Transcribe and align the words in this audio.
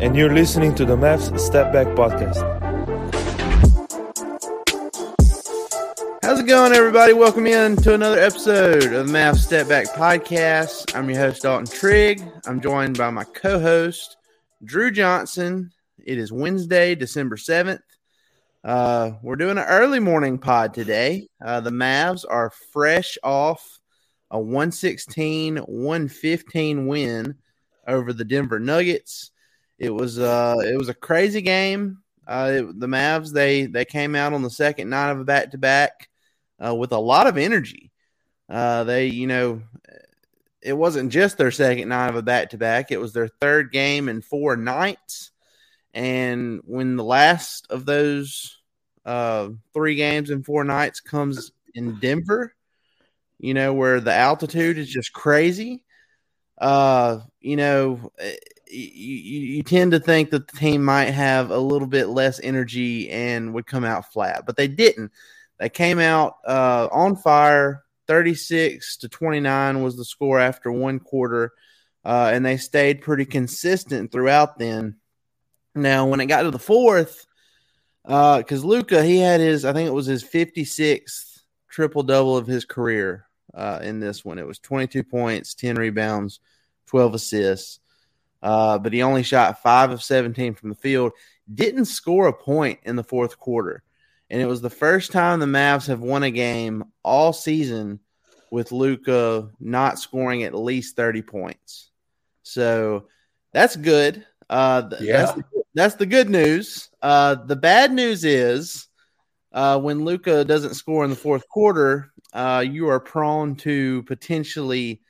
And 0.00 0.16
you're 0.16 0.32
listening 0.32 0.74
to 0.76 0.86
the 0.86 0.96
Mavs 0.96 1.38
Step 1.38 1.74
Back 1.74 1.88
Podcast. 1.88 2.40
How's 6.22 6.40
it 6.40 6.46
going, 6.46 6.72
everybody? 6.72 7.12
Welcome 7.12 7.46
in 7.46 7.76
to 7.76 7.92
another 7.92 8.18
episode 8.18 8.82
of 8.82 9.06
the 9.06 9.12
Mavs 9.12 9.40
Step 9.40 9.68
Back 9.68 9.88
Podcast. 9.88 10.96
I'm 10.96 11.10
your 11.10 11.18
host, 11.18 11.42
Dalton 11.42 11.66
Trigg. 11.66 12.22
I'm 12.46 12.62
joined 12.62 12.96
by 12.96 13.10
my 13.10 13.24
co-host, 13.24 14.16
Drew 14.64 14.90
Johnson. 14.90 15.70
It 16.02 16.16
is 16.16 16.32
Wednesday, 16.32 16.94
December 16.94 17.36
7th. 17.36 17.82
Uh, 18.64 19.10
we're 19.22 19.36
doing 19.36 19.58
an 19.58 19.64
early 19.64 20.00
morning 20.00 20.38
pod 20.38 20.72
today. 20.72 21.28
Uh, 21.44 21.60
the 21.60 21.68
Mavs 21.68 22.24
are 22.26 22.50
fresh 22.72 23.18
off 23.22 23.78
a 24.30 24.38
116 24.38 25.58
115 25.58 26.86
win 26.86 27.34
over 27.86 28.14
the 28.14 28.24
Denver 28.24 28.58
Nuggets. 28.58 29.29
It 29.80 29.90
was 29.90 30.18
uh 30.18 30.56
it 30.62 30.78
was 30.78 30.90
a 30.90 30.94
crazy 30.94 31.40
game. 31.40 31.98
Uh, 32.28 32.52
it, 32.54 32.78
the 32.78 32.86
Mavs 32.86 33.32
they 33.32 33.66
they 33.66 33.84
came 33.84 34.14
out 34.14 34.34
on 34.34 34.42
the 34.42 34.50
second 34.50 34.90
night 34.90 35.10
of 35.10 35.18
a 35.18 35.24
back 35.24 35.50
to 35.50 35.58
back 35.58 36.08
with 36.60 36.92
a 36.92 36.98
lot 36.98 37.26
of 37.26 37.38
energy. 37.38 37.90
Uh, 38.48 38.84
they 38.84 39.06
you 39.06 39.26
know 39.26 39.62
it 40.62 40.74
wasn't 40.74 41.10
just 41.10 41.38
their 41.38 41.50
second 41.50 41.88
night 41.88 42.08
of 42.08 42.16
a 42.16 42.22
back 42.22 42.50
to 42.50 42.58
back; 42.58 42.90
it 42.90 43.00
was 43.00 43.12
their 43.12 43.28
third 43.40 43.72
game 43.72 44.08
in 44.08 44.20
four 44.20 44.56
nights. 44.56 45.30
And 45.94 46.60
when 46.64 46.96
the 46.96 47.04
last 47.04 47.66
of 47.70 47.86
those 47.86 48.58
uh, 49.04 49.48
three 49.72 49.94
games 49.94 50.30
in 50.30 50.42
four 50.42 50.62
nights 50.64 51.00
comes 51.00 51.52
in 51.74 51.98
Denver, 51.98 52.54
you 53.38 53.54
know, 53.54 53.72
where 53.72 54.00
the 54.00 54.12
altitude 54.12 54.78
is 54.78 54.88
just 54.88 55.12
crazy, 55.12 55.82
uh, 56.58 57.20
you 57.40 57.56
know, 57.56 58.12
you, 58.70 59.40
you 59.40 59.62
tend 59.62 59.92
to 59.92 60.00
think 60.00 60.30
that 60.30 60.48
the 60.48 60.56
team 60.56 60.84
might 60.84 61.10
have 61.10 61.50
a 61.50 61.58
little 61.58 61.88
bit 61.88 62.08
less 62.08 62.40
energy 62.40 63.10
and 63.10 63.54
would 63.54 63.66
come 63.66 63.84
out 63.84 64.12
flat, 64.12 64.44
but 64.46 64.56
they 64.56 64.68
didn't. 64.68 65.12
They 65.58 65.68
came 65.68 65.98
out 65.98 66.36
uh, 66.46 66.88
on 66.90 67.16
fire. 67.16 67.84
36 68.06 68.96
to 68.96 69.08
29 69.08 69.82
was 69.82 69.96
the 69.96 70.04
score 70.04 70.40
after 70.40 70.72
one 70.72 70.98
quarter, 70.98 71.52
uh, 72.04 72.30
and 72.32 72.44
they 72.44 72.56
stayed 72.56 73.02
pretty 73.02 73.24
consistent 73.24 74.10
throughout 74.10 74.58
then. 74.58 74.96
Now, 75.76 76.06
when 76.06 76.18
it 76.18 76.26
got 76.26 76.42
to 76.42 76.50
the 76.50 76.58
fourth, 76.58 77.26
because 78.02 78.64
uh, 78.64 78.66
Luka, 78.66 79.04
he 79.04 79.18
had 79.18 79.40
his, 79.40 79.64
I 79.64 79.72
think 79.72 79.86
it 79.86 79.92
was 79.92 80.06
his 80.06 80.24
56th 80.24 81.42
triple 81.68 82.02
double 82.02 82.36
of 82.36 82.46
his 82.46 82.64
career 82.64 83.26
uh, 83.54 83.78
in 83.82 84.00
this 84.00 84.24
one. 84.24 84.38
It 84.38 84.46
was 84.46 84.58
22 84.58 85.04
points, 85.04 85.54
10 85.54 85.76
rebounds, 85.76 86.40
12 86.86 87.14
assists. 87.14 87.79
Uh, 88.42 88.78
but 88.78 88.92
he 88.92 89.02
only 89.02 89.22
shot 89.22 89.62
five 89.62 89.90
of 89.90 90.02
17 90.02 90.54
from 90.54 90.70
the 90.70 90.74
field, 90.74 91.12
didn't 91.52 91.86
score 91.86 92.28
a 92.28 92.32
point 92.32 92.80
in 92.84 92.96
the 92.96 93.04
fourth 93.04 93.38
quarter. 93.38 93.82
And 94.30 94.40
it 94.40 94.46
was 94.46 94.60
the 94.60 94.70
first 94.70 95.12
time 95.12 95.40
the 95.40 95.46
Mavs 95.46 95.88
have 95.88 96.00
won 96.00 96.22
a 96.22 96.30
game 96.30 96.84
all 97.02 97.32
season 97.32 98.00
with 98.50 98.72
Luka 98.72 99.50
not 99.58 99.98
scoring 99.98 100.44
at 100.44 100.54
least 100.54 100.96
30 100.96 101.22
points. 101.22 101.90
So 102.42 103.06
that's 103.52 103.76
good. 103.76 104.24
Uh, 104.48 104.90
yeah. 105.00 105.18
That's 105.18 105.32
the, 105.32 105.44
that's 105.74 105.94
the 105.96 106.06
good 106.06 106.30
news. 106.30 106.88
Uh, 107.02 107.34
the 107.34 107.56
bad 107.56 107.92
news 107.92 108.24
is 108.24 108.88
uh, 109.52 109.78
when 109.80 110.04
Luka 110.04 110.44
doesn't 110.44 110.74
score 110.74 111.04
in 111.04 111.10
the 111.10 111.16
fourth 111.16 111.48
quarter, 111.48 112.12
uh, 112.32 112.64
you 112.66 112.88
are 112.88 113.00
prone 113.00 113.56
to 113.56 114.02
potentially 114.04 115.02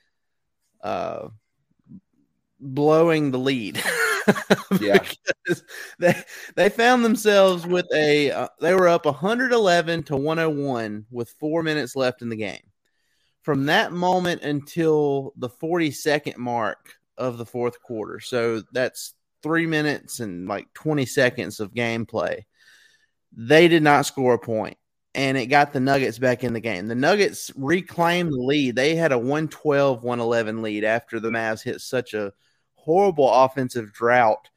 uh, 0.82 1.28
blowing 2.60 3.30
the 3.30 3.38
lead. 3.38 3.82
yeah, 4.80 5.02
they 5.98 6.14
they 6.56 6.68
found 6.68 7.04
themselves 7.04 7.66
with 7.66 7.86
a 7.94 8.30
uh, 8.30 8.48
they 8.60 8.74
were 8.74 8.88
up 8.88 9.06
111 9.06 10.02
to 10.04 10.16
101 10.16 11.06
with 11.10 11.34
four 11.40 11.62
minutes 11.62 11.96
left 11.96 12.22
in 12.22 12.28
the 12.28 12.36
game. 12.36 12.62
From 13.42 13.66
that 13.66 13.92
moment 13.92 14.42
until 14.42 15.32
the 15.36 15.48
42nd 15.48 16.36
mark 16.36 16.94
of 17.16 17.38
the 17.38 17.46
fourth 17.46 17.80
quarter, 17.82 18.20
so 18.20 18.62
that's 18.72 19.14
three 19.42 19.66
minutes 19.66 20.20
and 20.20 20.46
like 20.46 20.72
20 20.74 21.06
seconds 21.06 21.58
of 21.58 21.72
gameplay, 21.72 22.42
they 23.32 23.66
did 23.66 23.82
not 23.82 24.04
score 24.04 24.34
a 24.34 24.38
point, 24.38 24.76
and 25.14 25.38
it 25.38 25.46
got 25.46 25.72
the 25.72 25.80
Nuggets 25.80 26.18
back 26.18 26.44
in 26.44 26.52
the 26.52 26.60
game. 26.60 26.86
The 26.86 26.94
Nuggets 26.94 27.50
reclaimed 27.56 28.32
the 28.32 28.42
lead. 28.42 28.76
They 28.76 28.94
had 28.94 29.12
a 29.12 29.18
112 29.18 30.04
111 30.04 30.62
lead 30.62 30.84
after 30.84 31.18
the 31.18 31.30
Mavs 31.30 31.62
hit 31.62 31.80
such 31.80 32.12
a 32.12 32.32
horrible 32.84 33.32
offensive 33.32 33.92
drought 33.92 34.48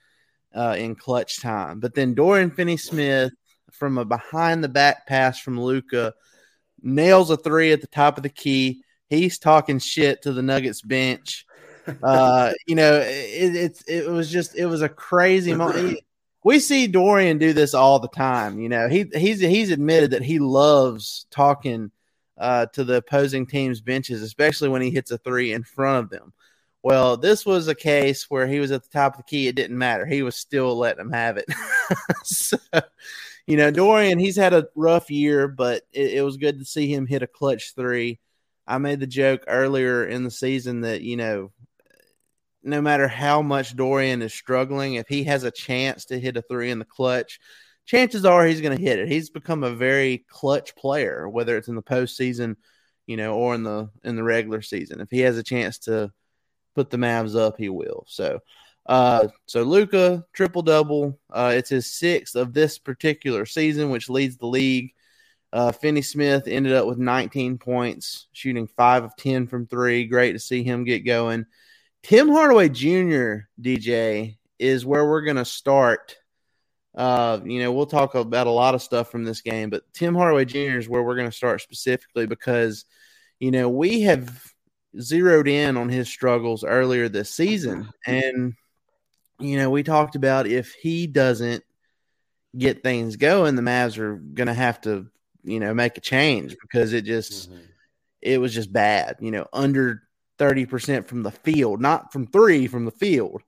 uh, 0.55 0.75
in 0.77 0.95
clutch 0.95 1.41
time. 1.41 1.79
But 1.79 1.95
then 1.95 2.13
Dorian 2.13 2.51
Finney 2.51 2.77
Smith 2.77 3.33
from 3.71 3.97
a 3.97 4.05
behind 4.05 4.63
the 4.63 4.69
back 4.69 5.07
pass 5.07 5.39
from 5.39 5.59
Luka 5.59 6.13
nails 6.81 7.29
a 7.29 7.37
three 7.37 7.71
at 7.71 7.81
the 7.81 7.87
top 7.87 8.17
of 8.17 8.23
the 8.23 8.29
key. 8.29 8.83
He's 9.09 9.39
talking 9.39 9.79
shit 9.79 10.21
to 10.23 10.33
the 10.33 10.41
Nuggets 10.41 10.81
bench 10.81 11.45
uh, 12.01 12.53
you 12.67 12.75
know, 12.75 12.95
it, 12.99 13.55
it's 13.55 13.81
it 13.83 14.09
was 14.09 14.29
just 14.31 14.55
it 14.55 14.65
was 14.65 14.81
a 14.81 14.89
crazy 14.89 15.53
moment. 15.53 15.99
We 16.43 16.59
see 16.59 16.87
Dorian 16.87 17.37
do 17.37 17.53
this 17.53 17.73
all 17.73 17.99
the 17.99 18.09
time. 18.09 18.59
You 18.59 18.69
know, 18.69 18.87
he 18.89 19.05
he's 19.13 19.39
he's 19.39 19.71
admitted 19.71 20.11
that 20.11 20.23
he 20.23 20.39
loves 20.39 21.25
talking 21.31 21.91
uh, 22.37 22.67
to 22.73 22.83
the 22.83 22.97
opposing 22.97 23.45
team's 23.45 23.81
benches, 23.81 24.21
especially 24.21 24.69
when 24.69 24.81
he 24.81 24.91
hits 24.91 25.11
a 25.11 25.17
three 25.17 25.53
in 25.53 25.63
front 25.63 26.05
of 26.05 26.09
them. 26.09 26.33
Well, 26.83 27.15
this 27.15 27.45
was 27.45 27.69
a 27.69 27.75
case 27.75 28.29
where 28.29 28.45
he 28.45 28.59
was 28.59 28.71
at 28.71 28.83
the 28.83 28.89
top 28.89 29.13
of 29.13 29.17
the 29.17 29.23
key. 29.23 29.47
It 29.47 29.55
didn't 29.55 29.77
matter. 29.77 30.05
He 30.05 30.21
was 30.21 30.35
still 30.35 30.77
letting 30.77 30.97
them 30.97 31.13
have 31.13 31.37
it. 31.37 31.45
so, 32.23 32.57
you 33.47 33.55
know, 33.55 33.71
Dorian, 33.71 34.19
he's 34.19 34.35
had 34.35 34.53
a 34.53 34.67
rough 34.75 35.09
year, 35.09 35.47
but 35.47 35.83
it, 35.93 36.15
it 36.15 36.21
was 36.23 36.35
good 36.35 36.59
to 36.59 36.65
see 36.65 36.93
him 36.93 37.07
hit 37.07 37.23
a 37.23 37.27
clutch 37.27 37.73
three. 37.73 38.19
I 38.67 38.79
made 38.79 38.99
the 38.99 39.07
joke 39.07 39.45
earlier 39.47 40.05
in 40.05 40.25
the 40.25 40.31
season 40.31 40.81
that, 40.81 41.01
you 41.01 41.15
know, 41.15 41.53
no 42.63 42.81
matter 42.81 43.07
how 43.07 43.41
much 43.41 43.75
Dorian 43.75 44.21
is 44.21 44.33
struggling, 44.33 44.95
if 44.95 45.07
he 45.07 45.23
has 45.23 45.43
a 45.43 45.51
chance 45.51 46.05
to 46.05 46.19
hit 46.19 46.37
a 46.37 46.41
three 46.41 46.69
in 46.69 46.79
the 46.79 46.85
clutch, 46.85 47.39
chances 47.85 48.25
are 48.25 48.45
he's 48.45 48.61
going 48.61 48.75
to 48.75 48.83
hit 48.83 48.99
it. 48.99 49.07
He's 49.07 49.29
become 49.29 49.63
a 49.63 49.75
very 49.75 50.25
clutch 50.29 50.75
player, 50.75 51.29
whether 51.29 51.57
it's 51.57 51.67
in 51.69 51.75
the 51.75 51.81
postseason, 51.81 52.57
you 53.07 53.15
know, 53.17 53.35
or 53.35 53.55
in 53.55 53.63
the 53.63 53.89
in 54.03 54.15
the 54.17 54.23
regular 54.23 54.61
season. 54.61 55.01
If 55.01 55.09
he 55.11 55.19
has 55.21 55.37
a 55.37 55.43
chance 55.43 55.79
to 55.79 56.11
put 56.75 56.89
the 56.89 56.97
Mavs 56.97 57.35
up, 57.35 57.57
he 57.57 57.69
will. 57.69 58.05
So, 58.07 58.39
uh, 58.85 59.27
so 59.45 59.63
Luka 59.63 60.25
triple 60.33 60.61
double. 60.61 61.19
Uh, 61.31 61.53
it's 61.55 61.69
his 61.69 61.91
sixth 61.91 62.35
of 62.35 62.53
this 62.53 62.79
particular 62.79 63.45
season, 63.45 63.89
which 63.89 64.09
leads 64.09 64.37
the 64.37 64.47
league 64.47 64.93
Uh, 65.53 65.71
Finney 65.71 66.01
Smith 66.01 66.47
ended 66.47 66.73
up 66.73 66.87
with 66.87 66.97
19 66.97 67.59
points, 67.59 68.27
shooting 68.33 68.67
five 68.67 69.03
of 69.03 69.15
10 69.17 69.45
from 69.47 69.67
three. 69.67 70.05
Great 70.07 70.33
to 70.33 70.39
see 70.39 70.63
him 70.63 70.83
get 70.83 71.05
going. 71.05 71.45
Tim 72.01 72.27
Hardaway 72.27 72.69
Jr., 72.69 73.45
DJ, 73.61 74.37
is 74.57 74.83
where 74.85 75.05
we're 75.05 75.21
going 75.21 75.37
to 75.37 75.45
start. 75.45 76.15
Uh, 76.95 77.39
you 77.45 77.59
know, 77.59 77.71
we'll 77.71 77.85
talk 77.85 78.15
about 78.15 78.47
a 78.47 78.51
lot 78.51 78.75
of 78.75 78.81
stuff 78.81 79.11
from 79.11 79.23
this 79.23 79.41
game, 79.41 79.69
but 79.69 79.83
Tim 79.93 80.15
Hardaway 80.15 80.45
Jr. 80.45 80.79
is 80.79 80.89
where 80.89 81.03
we're 81.03 81.15
going 81.15 81.29
to 81.29 81.35
start 81.35 81.61
specifically 81.61 82.25
because, 82.25 82.85
you 83.39 83.51
know, 83.51 83.69
we 83.69 84.01
have 84.01 84.52
zeroed 84.99 85.47
in 85.47 85.77
on 85.77 85.89
his 85.89 86.07
struggles 86.07 86.63
earlier 86.63 87.09
this 87.09 87.29
season. 87.29 87.89
And, 88.05 88.53
you 89.39 89.57
know, 89.57 89.69
we 89.69 89.83
talked 89.83 90.15
about 90.15 90.47
if 90.47 90.73
he 90.73 91.07
doesn't 91.07 91.63
get 92.57 92.83
things 92.83 93.15
going, 93.15 93.55
the 93.55 93.61
Mavs 93.61 93.97
are 93.97 94.15
going 94.15 94.47
to 94.47 94.53
have 94.53 94.81
to 94.81 95.07
you 95.43 95.59
know, 95.59 95.73
make 95.73 95.97
a 95.97 96.01
change 96.01 96.55
because 96.61 96.93
it 96.93 97.03
just 97.03 97.51
mm-hmm. 97.51 97.61
it 98.21 98.39
was 98.39 98.53
just 98.53 98.71
bad, 98.71 99.17
you 99.19 99.31
know, 99.31 99.45
under 99.53 100.03
30% 100.39 101.07
from 101.07 101.23
the 101.23 101.31
field, 101.31 101.81
not 101.81 102.11
from 102.11 102.27
3 102.27 102.67
from 102.67 102.85
the 102.85 102.91
field. 102.91 103.43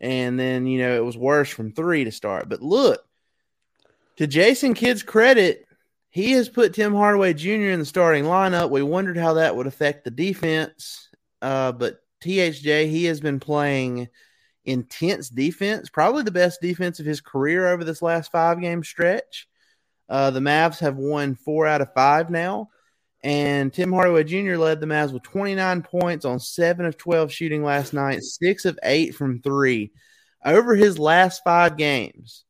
And 0.00 0.38
then, 0.38 0.66
you 0.66 0.80
know, 0.80 0.94
it 0.94 1.04
was 1.04 1.16
worse 1.16 1.48
from 1.48 1.72
3 1.72 2.04
to 2.04 2.12
start. 2.12 2.48
But 2.48 2.60
look, 2.60 3.00
to 4.16 4.26
Jason 4.26 4.74
Kidd's 4.74 5.02
credit, 5.02 5.65
he 6.16 6.32
has 6.32 6.48
put 6.48 6.72
Tim 6.72 6.94
Hardaway 6.94 7.34
Jr. 7.34 7.68
in 7.68 7.78
the 7.78 7.84
starting 7.84 8.24
lineup. 8.24 8.70
We 8.70 8.82
wondered 8.82 9.18
how 9.18 9.34
that 9.34 9.54
would 9.54 9.66
affect 9.66 10.02
the 10.02 10.10
defense. 10.10 11.10
Uh, 11.42 11.72
but 11.72 11.98
THJ, 12.24 12.88
he 12.88 13.04
has 13.04 13.20
been 13.20 13.38
playing 13.38 14.08
intense 14.64 15.28
defense, 15.28 15.90
probably 15.90 16.22
the 16.22 16.30
best 16.30 16.62
defense 16.62 17.00
of 17.00 17.04
his 17.04 17.20
career 17.20 17.68
over 17.68 17.84
this 17.84 18.00
last 18.00 18.32
five 18.32 18.62
game 18.62 18.82
stretch. 18.82 19.46
Uh, 20.08 20.30
the 20.30 20.40
Mavs 20.40 20.78
have 20.78 20.96
won 20.96 21.34
four 21.34 21.66
out 21.66 21.82
of 21.82 21.92
five 21.92 22.30
now. 22.30 22.70
And 23.22 23.70
Tim 23.70 23.92
Hardaway 23.92 24.24
Jr. 24.24 24.56
led 24.56 24.80
the 24.80 24.86
Mavs 24.86 25.12
with 25.12 25.22
29 25.22 25.82
points 25.82 26.24
on 26.24 26.40
seven 26.40 26.86
of 26.86 26.96
12 26.96 27.30
shooting 27.30 27.62
last 27.62 27.92
night, 27.92 28.22
six 28.22 28.64
of 28.64 28.78
eight 28.82 29.14
from 29.14 29.42
three. 29.42 29.92
Over 30.42 30.76
his 30.76 30.98
last 30.98 31.42
five 31.44 31.76
games, 31.76 32.45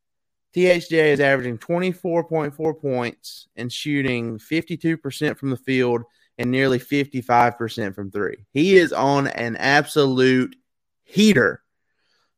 THJ 0.57 1.13
is 1.13 1.21
averaging 1.21 1.59
24.4 1.59 2.81
points 2.81 3.47
and 3.57 3.71
shooting 3.71 4.39
52% 4.39 5.37
from 5.37 5.51
the 5.51 5.57
field 5.57 6.05
and 6.39 6.51
nearly 6.51 6.79
55% 6.79 7.95
from 7.95 8.11
three. 8.11 8.47
He 8.53 8.77
is 8.77 8.93
on 8.93 9.27
an 9.27 9.57
absolute 9.57 10.57
heater. 11.05 11.63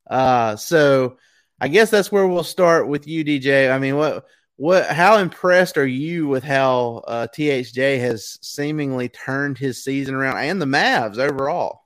Uh, 0.09 0.57
so 0.57 1.19
I 1.61 1.69
guess 1.69 1.91
that's 1.91 2.11
where 2.11 2.27
we'll 2.27 2.43
start 2.43 2.89
with 2.89 3.07
you, 3.07 3.25
DJ. 3.25 3.73
I 3.73 3.79
mean, 3.79 3.97
what 3.97 4.27
what? 4.57 4.87
How 4.87 5.19
impressed 5.19 5.79
are 5.79 5.87
you 5.87 6.27
with 6.27 6.43
how 6.43 7.05
uh, 7.07 7.29
THJ 7.33 8.01
has 8.01 8.39
seemingly 8.43 9.09
turned 9.09 9.59
his 9.59 9.85
season 9.85 10.17
around 10.17 10.39
and 10.39 10.61
the 10.61 10.67
Mavs 10.67 11.19
overall? 11.19 11.83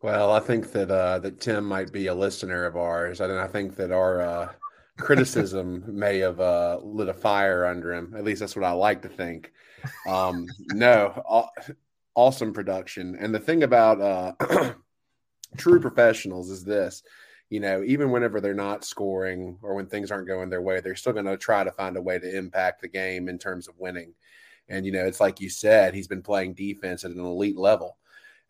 Well, 0.00 0.30
I 0.30 0.38
think 0.38 0.70
that 0.72 0.90
uh, 0.90 1.18
that 1.20 1.40
Tim 1.40 1.64
might 1.64 1.92
be 1.92 2.06
a 2.06 2.14
listener 2.14 2.64
of 2.64 2.76
ours, 2.76 3.20
and 3.20 3.32
I 3.32 3.48
think 3.48 3.74
that 3.76 3.90
our 3.90 4.20
uh, 4.20 4.48
criticism 4.98 5.84
may 5.88 6.18
have 6.18 6.40
uh, 6.40 6.78
lit 6.82 7.08
a 7.08 7.14
fire 7.14 7.64
under 7.64 7.92
him. 7.92 8.14
At 8.16 8.24
least 8.24 8.40
that's 8.40 8.56
what 8.56 8.64
I 8.64 8.72
like 8.72 9.02
to 9.02 9.08
think. 9.08 9.52
Um, 10.06 10.46
no, 10.72 11.22
awesome 12.14 12.52
production, 12.52 13.16
and 13.18 13.34
the 13.34 13.38
thing 13.38 13.62
about 13.62 14.00
uh, 14.00 14.72
true 15.56 15.80
professionals 15.80 16.50
is 16.50 16.64
this: 16.64 17.02
you 17.50 17.60
know, 17.60 17.82
even 17.84 18.10
whenever 18.10 18.40
they're 18.40 18.54
not 18.54 18.84
scoring 18.84 19.58
or 19.62 19.74
when 19.74 19.86
things 19.86 20.10
aren't 20.10 20.26
going 20.26 20.50
their 20.50 20.62
way, 20.62 20.80
they're 20.80 20.94
still 20.94 21.12
going 21.14 21.24
to 21.24 21.36
try 21.36 21.64
to 21.64 21.72
find 21.72 21.96
a 21.96 22.02
way 22.02 22.18
to 22.18 22.36
impact 22.36 22.82
the 22.82 22.88
game 22.88 23.28
in 23.28 23.38
terms 23.38 23.68
of 23.68 23.78
winning. 23.78 24.12
And, 24.68 24.84
you 24.84 24.92
know, 24.92 25.06
it's 25.06 25.20
like 25.20 25.40
you 25.40 25.48
said, 25.48 25.94
he's 25.94 26.08
been 26.08 26.22
playing 26.22 26.54
defense 26.54 27.04
at 27.04 27.12
an 27.12 27.20
elite 27.20 27.56
level. 27.56 27.96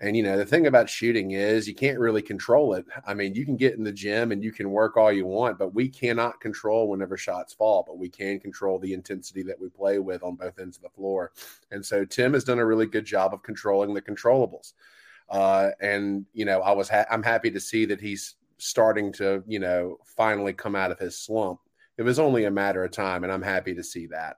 And, 0.01 0.17
you 0.17 0.23
know, 0.23 0.37
the 0.37 0.47
thing 0.47 0.69
about 0.69 0.89
shooting 0.89 1.33
is 1.33 1.67
you 1.67 1.75
can't 1.75 1.99
really 1.99 2.23
control 2.23 2.75
it. 2.75 2.87
I 3.05 3.15
mean, 3.15 3.35
you 3.35 3.45
can 3.45 3.57
get 3.57 3.75
in 3.75 3.83
the 3.83 3.91
gym 3.91 4.31
and 4.31 4.45
you 4.45 4.53
can 4.53 4.71
work 4.71 4.97
all 4.97 5.11
you 5.11 5.27
want, 5.27 5.59
but 5.59 5.75
we 5.75 5.89
cannot 5.89 6.41
control 6.41 6.89
whenever 6.89 7.17
shots 7.17 7.53
fall, 7.53 7.83
but 7.85 7.99
we 7.99 8.09
can 8.09 8.39
control 8.39 8.79
the 8.79 8.93
intensity 8.93 9.43
that 9.43 9.61
we 9.61 9.69
play 9.69 9.99
with 9.99 10.23
on 10.23 10.37
both 10.37 10.61
ends 10.61 10.77
of 10.77 10.85
the 10.85 10.89
floor. 10.91 11.33
And 11.73 11.85
so 11.85 12.05
Tim 12.05 12.35
has 12.35 12.45
done 12.45 12.61
a 12.61 12.65
really 12.65 12.87
good 12.87 13.05
job 13.05 13.35
of 13.35 13.43
controlling 13.43 13.93
the 13.93 14.01
controllables. 14.01 14.75
Uh, 15.29 15.71
and, 15.81 16.25
you 16.33 16.45
know, 16.45 16.61
I 16.61 16.71
was, 16.71 16.89
ha- 16.89 17.07
I'm 17.11 17.25
happy 17.25 17.51
to 17.51 17.61
see 17.61 17.85
that 17.87 18.01
he's 18.01 18.37
starting 18.59 19.13
to, 19.15 19.43
you 19.49 19.59
know, 19.59 19.99
finally 20.05 20.53
come 20.53 20.77
out 20.77 20.93
of 20.93 21.01
his 21.01 21.19
slump. 21.19 21.59
It 21.97 22.03
was 22.05 22.21
only 22.21 22.45
a 22.45 22.51
matter 22.53 22.85
of 22.85 22.93
time, 22.93 23.25
and 23.25 23.33
I'm 23.33 23.43
happy 23.43 23.75
to 23.75 23.83
see 23.83 24.07
that. 24.07 24.37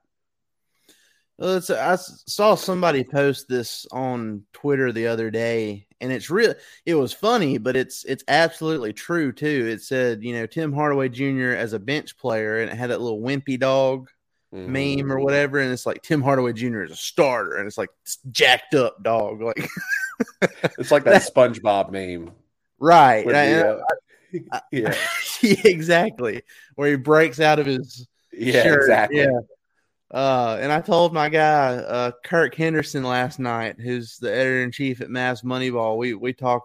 Well, 1.37 1.57
it's, 1.57 1.69
I 1.69 1.95
saw 1.95 2.55
somebody 2.55 3.03
post 3.03 3.47
this 3.47 3.87
on 3.91 4.43
Twitter 4.53 4.91
the 4.91 5.07
other 5.07 5.31
day, 5.31 5.87
and 5.99 6.11
it's 6.11 6.29
real. 6.29 6.53
It 6.85 6.95
was 6.95 7.13
funny, 7.13 7.57
but 7.57 7.75
it's 7.75 8.03
it's 8.05 8.23
absolutely 8.27 8.93
true 8.93 9.31
too. 9.31 9.67
It 9.71 9.81
said, 9.81 10.23
you 10.23 10.33
know, 10.33 10.45
Tim 10.45 10.71
Hardaway 10.71 11.09
Jr. 11.09 11.55
as 11.55 11.73
a 11.73 11.79
bench 11.79 12.17
player, 12.17 12.61
and 12.61 12.69
it 12.69 12.77
had 12.77 12.91
that 12.91 13.01
little 13.01 13.21
wimpy 13.21 13.59
dog 13.59 14.09
mm-hmm. 14.53 14.99
meme 14.99 15.11
or 15.11 15.19
whatever, 15.19 15.59
and 15.59 15.71
it's 15.71 15.85
like 15.85 16.01
Tim 16.01 16.21
Hardaway 16.21 16.53
Jr. 16.53 16.83
is 16.83 16.91
a 16.91 16.95
starter, 16.95 17.55
and 17.57 17.67
it's 17.67 17.77
like 17.77 17.89
jacked 18.31 18.75
up 18.75 19.01
dog, 19.01 19.41
like 19.41 19.67
it's 20.77 20.91
like 20.91 21.05
that 21.05 21.23
SpongeBob 21.23 21.91
meme, 21.91 22.31
right? 22.79 23.25
The, 23.25 23.83
uh, 24.51 24.59
yeah. 24.71 24.95
exactly. 25.41 26.43
Where 26.75 26.91
he 26.91 26.95
breaks 26.95 27.39
out 27.39 27.59
of 27.59 27.65
his 27.65 28.07
yeah, 28.31 28.63
shirt. 28.63 28.81
exactly. 28.81 29.19
Yeah. 29.19 29.39
Uh, 30.11 30.57
and 30.59 30.73
I 30.73 30.81
told 30.81 31.13
my 31.13 31.29
guy, 31.29 31.75
uh, 31.75 32.11
Kirk 32.23 32.53
Henderson 32.55 33.03
last 33.03 33.39
night, 33.39 33.79
who's 33.79 34.17
the 34.17 34.29
editor 34.29 34.63
in 34.63 34.71
chief 34.71 34.99
at 34.99 35.07
Mavs 35.07 35.43
Moneyball. 35.43 35.97
We 35.97 36.13
we 36.13 36.33
talk, 36.33 36.63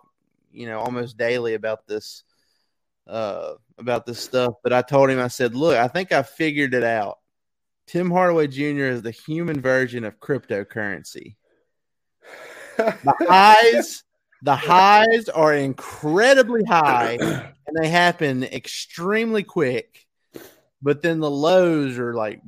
you 0.52 0.66
know, 0.66 0.80
almost 0.80 1.16
daily 1.16 1.54
about 1.54 1.86
this, 1.86 2.24
uh, 3.06 3.54
about 3.78 4.04
this 4.04 4.18
stuff. 4.18 4.54
But 4.64 4.72
I 4.72 4.82
told 4.82 5.10
him, 5.10 5.20
I 5.20 5.28
said, 5.28 5.54
look, 5.54 5.76
I 5.76 5.86
think 5.86 6.10
I 6.10 6.24
figured 6.24 6.74
it 6.74 6.82
out. 6.82 7.18
Tim 7.86 8.10
Hardaway 8.10 8.48
Jr. 8.48 8.86
is 8.86 9.02
the 9.02 9.12
human 9.12 9.60
version 9.60 10.02
of 10.02 10.18
cryptocurrency. 10.18 11.36
The 12.76 13.14
highs, 13.28 14.02
the 14.42 14.56
highs 14.56 15.28
are 15.28 15.54
incredibly 15.54 16.64
high, 16.64 17.16
and 17.20 17.76
they 17.80 17.88
happen 17.88 18.42
extremely 18.42 19.44
quick. 19.44 20.04
But 20.82 21.00
then 21.00 21.20
the 21.20 21.30
lows 21.30 21.96
are 21.98 22.12
like 22.12 22.40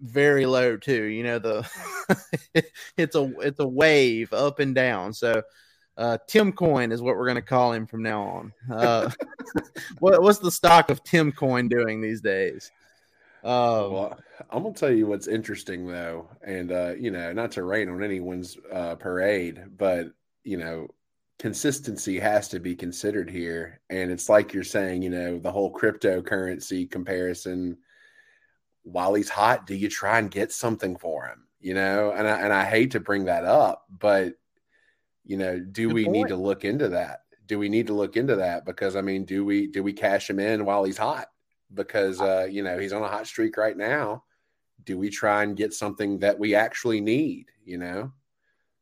very 0.00 0.46
low 0.46 0.76
too. 0.76 1.04
You 1.04 1.22
know, 1.24 1.38
the 1.38 1.70
it's 2.96 3.14
a 3.14 3.32
it's 3.40 3.60
a 3.60 3.66
wave 3.66 4.32
up 4.32 4.58
and 4.58 4.74
down. 4.74 5.12
So 5.12 5.42
uh, 5.96 6.18
Tim 6.26 6.52
Coin 6.52 6.92
is 6.92 7.02
what 7.02 7.16
we're 7.16 7.26
going 7.26 7.34
to 7.36 7.42
call 7.42 7.72
him 7.72 7.86
from 7.86 8.02
now 8.02 8.22
on. 8.22 8.52
Uh, 8.70 9.10
what, 9.98 10.22
what's 10.22 10.38
the 10.38 10.50
stock 10.50 10.90
of 10.90 11.02
Tim 11.04 11.32
Coin 11.32 11.68
doing 11.68 12.00
these 12.00 12.20
days? 12.20 12.70
Um, 13.42 13.92
well, 13.92 14.18
I'm 14.50 14.62
gonna 14.62 14.74
tell 14.74 14.92
you 14.92 15.06
what's 15.06 15.26
interesting 15.26 15.86
though, 15.86 16.28
and 16.42 16.70
uh, 16.70 16.94
you 16.98 17.10
know, 17.10 17.32
not 17.32 17.52
to 17.52 17.62
rain 17.62 17.88
on 17.88 18.02
anyone's 18.02 18.58
uh, 18.70 18.96
parade, 18.96 19.62
but 19.78 20.08
you 20.44 20.58
know, 20.58 20.88
consistency 21.38 22.18
has 22.18 22.48
to 22.48 22.60
be 22.60 22.76
considered 22.76 23.30
here. 23.30 23.80
And 23.88 24.10
it's 24.10 24.28
like 24.28 24.52
you're 24.52 24.62
saying, 24.62 25.02
you 25.02 25.08
know, 25.08 25.38
the 25.38 25.50
whole 25.50 25.72
cryptocurrency 25.72 26.90
comparison. 26.90 27.78
While 28.82 29.14
he's 29.14 29.28
hot, 29.28 29.66
do 29.66 29.74
you 29.74 29.88
try 29.88 30.18
and 30.18 30.30
get 30.30 30.52
something 30.52 30.96
for 30.96 31.26
him? 31.26 31.46
You 31.60 31.74
know, 31.74 32.12
and 32.12 32.26
I, 32.26 32.40
and 32.40 32.52
I 32.52 32.64
hate 32.64 32.92
to 32.92 33.00
bring 33.00 33.26
that 33.26 33.44
up, 33.44 33.84
but 33.90 34.34
you 35.24 35.36
know, 35.36 35.60
do 35.60 35.88
Good 35.88 35.94
we 35.94 36.04
point. 36.04 36.16
need 36.16 36.28
to 36.28 36.36
look 36.36 36.64
into 36.64 36.88
that? 36.88 37.20
Do 37.46 37.58
we 37.58 37.68
need 37.68 37.88
to 37.88 37.92
look 37.92 38.16
into 38.16 38.36
that? 38.36 38.64
Because 38.64 38.96
I 38.96 39.02
mean, 39.02 39.24
do 39.24 39.44
we 39.44 39.66
do 39.66 39.82
we 39.82 39.92
cash 39.92 40.30
him 40.30 40.38
in 40.38 40.64
while 40.64 40.84
he's 40.84 40.96
hot? 40.96 41.28
Because 41.72 42.20
uh, 42.20 42.48
you 42.50 42.62
know, 42.62 42.78
he's 42.78 42.92
on 42.92 43.02
a 43.02 43.08
hot 43.08 43.26
streak 43.26 43.56
right 43.56 43.76
now. 43.76 44.24
Do 44.84 44.96
we 44.96 45.10
try 45.10 45.42
and 45.42 45.56
get 45.56 45.74
something 45.74 46.20
that 46.20 46.38
we 46.38 46.54
actually 46.54 47.00
need? 47.00 47.46
You 47.64 47.78
know? 47.78 48.12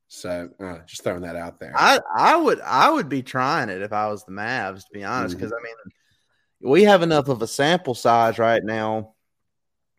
So 0.08 0.48
uh, 0.58 0.78
just 0.86 1.04
throwing 1.04 1.22
that 1.22 1.36
out 1.36 1.60
there. 1.60 1.72
I 1.76 2.00
I 2.16 2.36
would 2.36 2.60
I 2.62 2.90
would 2.90 3.08
be 3.08 3.22
trying 3.22 3.68
it 3.68 3.82
if 3.82 3.92
I 3.92 4.08
was 4.08 4.24
the 4.24 4.32
Mavs 4.32 4.86
to 4.86 4.92
be 4.92 5.04
honest 5.04 5.36
because 5.36 5.52
mm-hmm. 5.52 5.64
I 5.64 5.68
mean 5.68 6.72
we 6.72 6.82
have 6.84 7.02
enough 7.02 7.28
of 7.28 7.42
a 7.42 7.46
sample 7.46 7.94
size 7.94 8.38
right 8.38 8.64
now, 8.64 9.14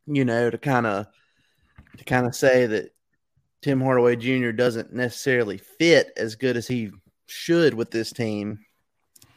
you 0.09 0.25
know, 0.25 0.49
to 0.49 0.57
kind 0.57 0.85
of 0.85 1.07
to 1.97 2.03
kind 2.03 2.25
of 2.25 2.35
say 2.35 2.65
that 2.65 2.93
Tim 3.61 3.81
Hardaway 3.81 4.15
Jr. 4.15 4.51
doesn't 4.51 4.93
necessarily 4.93 5.57
fit 5.57 6.11
as 6.17 6.35
good 6.35 6.57
as 6.57 6.67
he 6.67 6.91
should 7.27 7.73
with 7.73 7.91
this 7.91 8.11
team, 8.11 8.59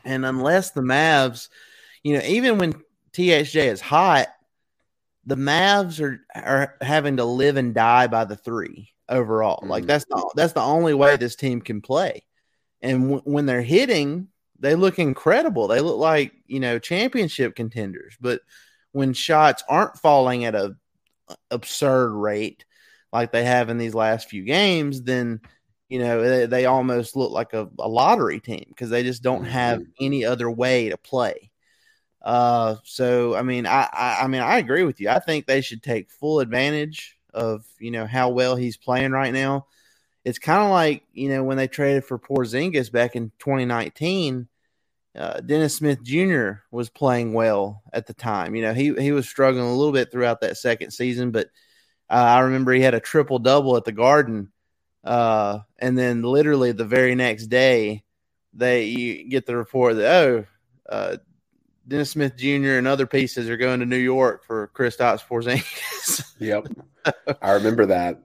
and 0.05 0.25
unless 0.25 0.71
the 0.71 0.81
Mavs, 0.81 1.49
you 2.02 2.14
know, 2.14 2.25
even 2.25 2.59
when 2.59 2.73
THJ 3.12 3.67
is 3.67 3.81
hot, 3.81 4.29
the 5.26 5.37
Mavs 5.37 6.00
are 6.00 6.21
are 6.35 6.75
having 6.81 7.19
to 7.19 7.25
live 7.25 7.57
and 7.57 7.75
die 7.75 8.07
by 8.07 8.25
the 8.25 8.37
three 8.37 8.93
overall. 9.09 9.59
Mm-hmm. 9.59 9.71
Like 9.71 9.87
that's 9.87 10.05
the 10.07 10.33
that's 10.35 10.52
the 10.52 10.62
only 10.62 10.95
way 10.95 11.17
this 11.17 11.37
team 11.37 11.61
can 11.61 11.81
play. 11.81 12.23
And 12.81 13.02
w- 13.02 13.23
when 13.25 13.47
they're 13.47 13.62
hitting, 13.62 14.29
they 14.59 14.75
look 14.75 14.99
incredible. 14.99 15.69
They 15.69 15.81
look 15.81 15.99
like 15.99 16.33
you 16.47 16.61
know 16.61 16.79
championship 16.79 17.55
contenders. 17.55 18.17
But 18.21 18.41
when 18.93 19.13
shots 19.15 19.63
aren't 19.69 19.99
falling 19.99 20.45
at 20.45 20.55
a 20.55 20.77
absurd 21.51 22.13
rate, 22.13 22.65
like 23.13 23.33
they 23.33 23.45
have 23.45 23.69
in 23.71 23.79
these 23.79 23.95
last 23.95 24.29
few 24.29 24.45
games, 24.45 25.03
then 25.03 25.41
you 25.89 25.99
know 25.99 26.23
they, 26.23 26.47
they 26.47 26.67
almost 26.67 27.17
look 27.17 27.33
like 27.33 27.53
a, 27.55 27.69
a 27.79 27.89
lottery 27.89 28.41
team 28.41 28.65
because 28.69 28.91
they 28.91 29.03
just 29.03 29.23
don't 29.23 29.45
have 29.45 29.81
Mm-hmm. 29.81 29.93
any 30.01 30.25
other 30.25 30.51
way 30.51 30.89
to 30.91 30.97
play. 30.99 31.51
Uh, 32.23 32.77
so 32.85 33.35
I 33.35 33.43
mean, 33.43 33.67
I, 33.67 33.89
I 33.93 34.19
I 34.23 34.27
mean 34.29 34.43
I 34.43 34.59
agree 34.59 34.85
with 34.85 35.01
you. 35.01 35.09
I 35.09 35.19
think 35.19 35.47
they 35.47 35.61
should 35.61 35.83
take 35.83 36.11
full 36.11 36.41
advantage 36.41 37.19
of 37.35 37.65
you 37.81 37.91
know 37.91 38.07
how 38.07 38.31
well 38.31 38.57
he's 38.57 38.77
playing 38.77 39.13
right 39.13 39.33
now. 39.33 39.67
It's 40.25 40.39
kind 40.39 40.63
of 40.63 40.71
like 40.71 41.05
you 41.13 41.29
know 41.31 41.45
when 41.45 41.57
they 41.57 41.69
traded 41.69 42.05
for 42.05 42.19
Porzingis 42.19 42.93
back 42.93 43.17
in 43.17 43.33
2019. 43.39 44.49
Uh, 45.16 45.40
Dennis 45.40 45.76
Smith 45.76 46.02
Jr. 46.02 46.52
was 46.71 46.88
playing 46.88 47.35
well 47.35 47.83
at 47.92 48.07
the 48.07 48.14
time. 48.14 48.54
You 48.54 48.62
know 48.62 48.75
he 48.75 48.95
he 48.95 49.12
was 49.12 49.28
struggling 49.28 49.64
a 49.64 49.75
little 49.75 49.92
bit 49.92 50.11
throughout 50.11 50.40
that 50.40 50.57
second 50.57 50.90
season, 50.90 51.31
but 51.31 51.49
uh, 52.09 52.14
I 52.14 52.40
remember 52.40 52.73
he 52.73 52.81
had 52.81 52.95
a 52.95 53.00
triple 53.00 53.38
double 53.38 53.76
at 53.76 53.85
the 53.85 53.92
Garden, 53.92 54.52
uh, 55.04 55.61
and 55.78 55.99
then 55.99 56.23
literally 56.23 56.73
the 56.73 56.85
very 56.87 57.14
next 57.14 57.47
day, 57.49 58.04
they 58.54 58.85
you 58.85 59.28
get 59.28 59.45
the 59.45 59.57
report 59.57 59.97
that 59.97 60.14
oh, 60.14 60.47
uh, 60.88 61.16
Dennis 61.87 62.11
Smith 62.11 62.37
Jr. 62.37 62.78
and 62.78 62.87
other 62.87 63.07
pieces 63.07 63.50
are 63.50 63.57
going 63.57 63.81
to 63.81 63.87
New 63.87 63.97
York 63.97 64.45
for 64.45 64.71
Kristaps 64.75 65.26
Porzingis. 65.26 66.35
Yep. 66.38 66.69
I 67.42 67.52
remember 67.52 67.87
that. 67.87 68.21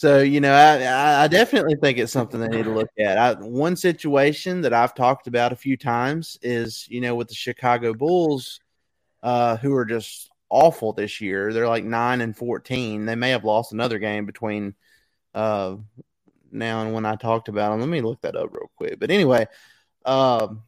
So 0.00 0.20
you 0.20 0.40
know, 0.40 0.54
I, 0.54 1.24
I 1.24 1.28
definitely 1.28 1.76
think 1.76 1.98
it's 1.98 2.10
something 2.10 2.40
they 2.40 2.48
need 2.48 2.64
to 2.64 2.72
look 2.72 2.88
at. 2.98 3.18
I, 3.18 3.34
one 3.34 3.76
situation 3.76 4.62
that 4.62 4.72
I've 4.72 4.94
talked 4.94 5.26
about 5.26 5.52
a 5.52 5.56
few 5.56 5.76
times 5.76 6.38
is 6.40 6.86
you 6.88 7.02
know 7.02 7.14
with 7.14 7.28
the 7.28 7.34
Chicago 7.34 7.92
Bulls, 7.92 8.60
uh, 9.22 9.58
who 9.58 9.74
are 9.74 9.84
just 9.84 10.30
awful 10.48 10.94
this 10.94 11.20
year. 11.20 11.52
They're 11.52 11.68
like 11.68 11.84
nine 11.84 12.22
and 12.22 12.34
fourteen. 12.34 13.04
They 13.04 13.14
may 13.14 13.28
have 13.28 13.44
lost 13.44 13.74
another 13.74 13.98
game 13.98 14.24
between 14.24 14.74
uh, 15.34 15.76
now 16.50 16.80
and 16.80 16.94
when 16.94 17.04
I 17.04 17.16
talked 17.16 17.48
about 17.48 17.72
them. 17.72 17.80
Let 17.80 17.90
me 17.90 18.00
look 18.00 18.22
that 18.22 18.36
up 18.36 18.54
real 18.54 18.70
quick. 18.76 18.98
But 18.98 19.10
anyway, 19.10 19.48
um, 20.06 20.62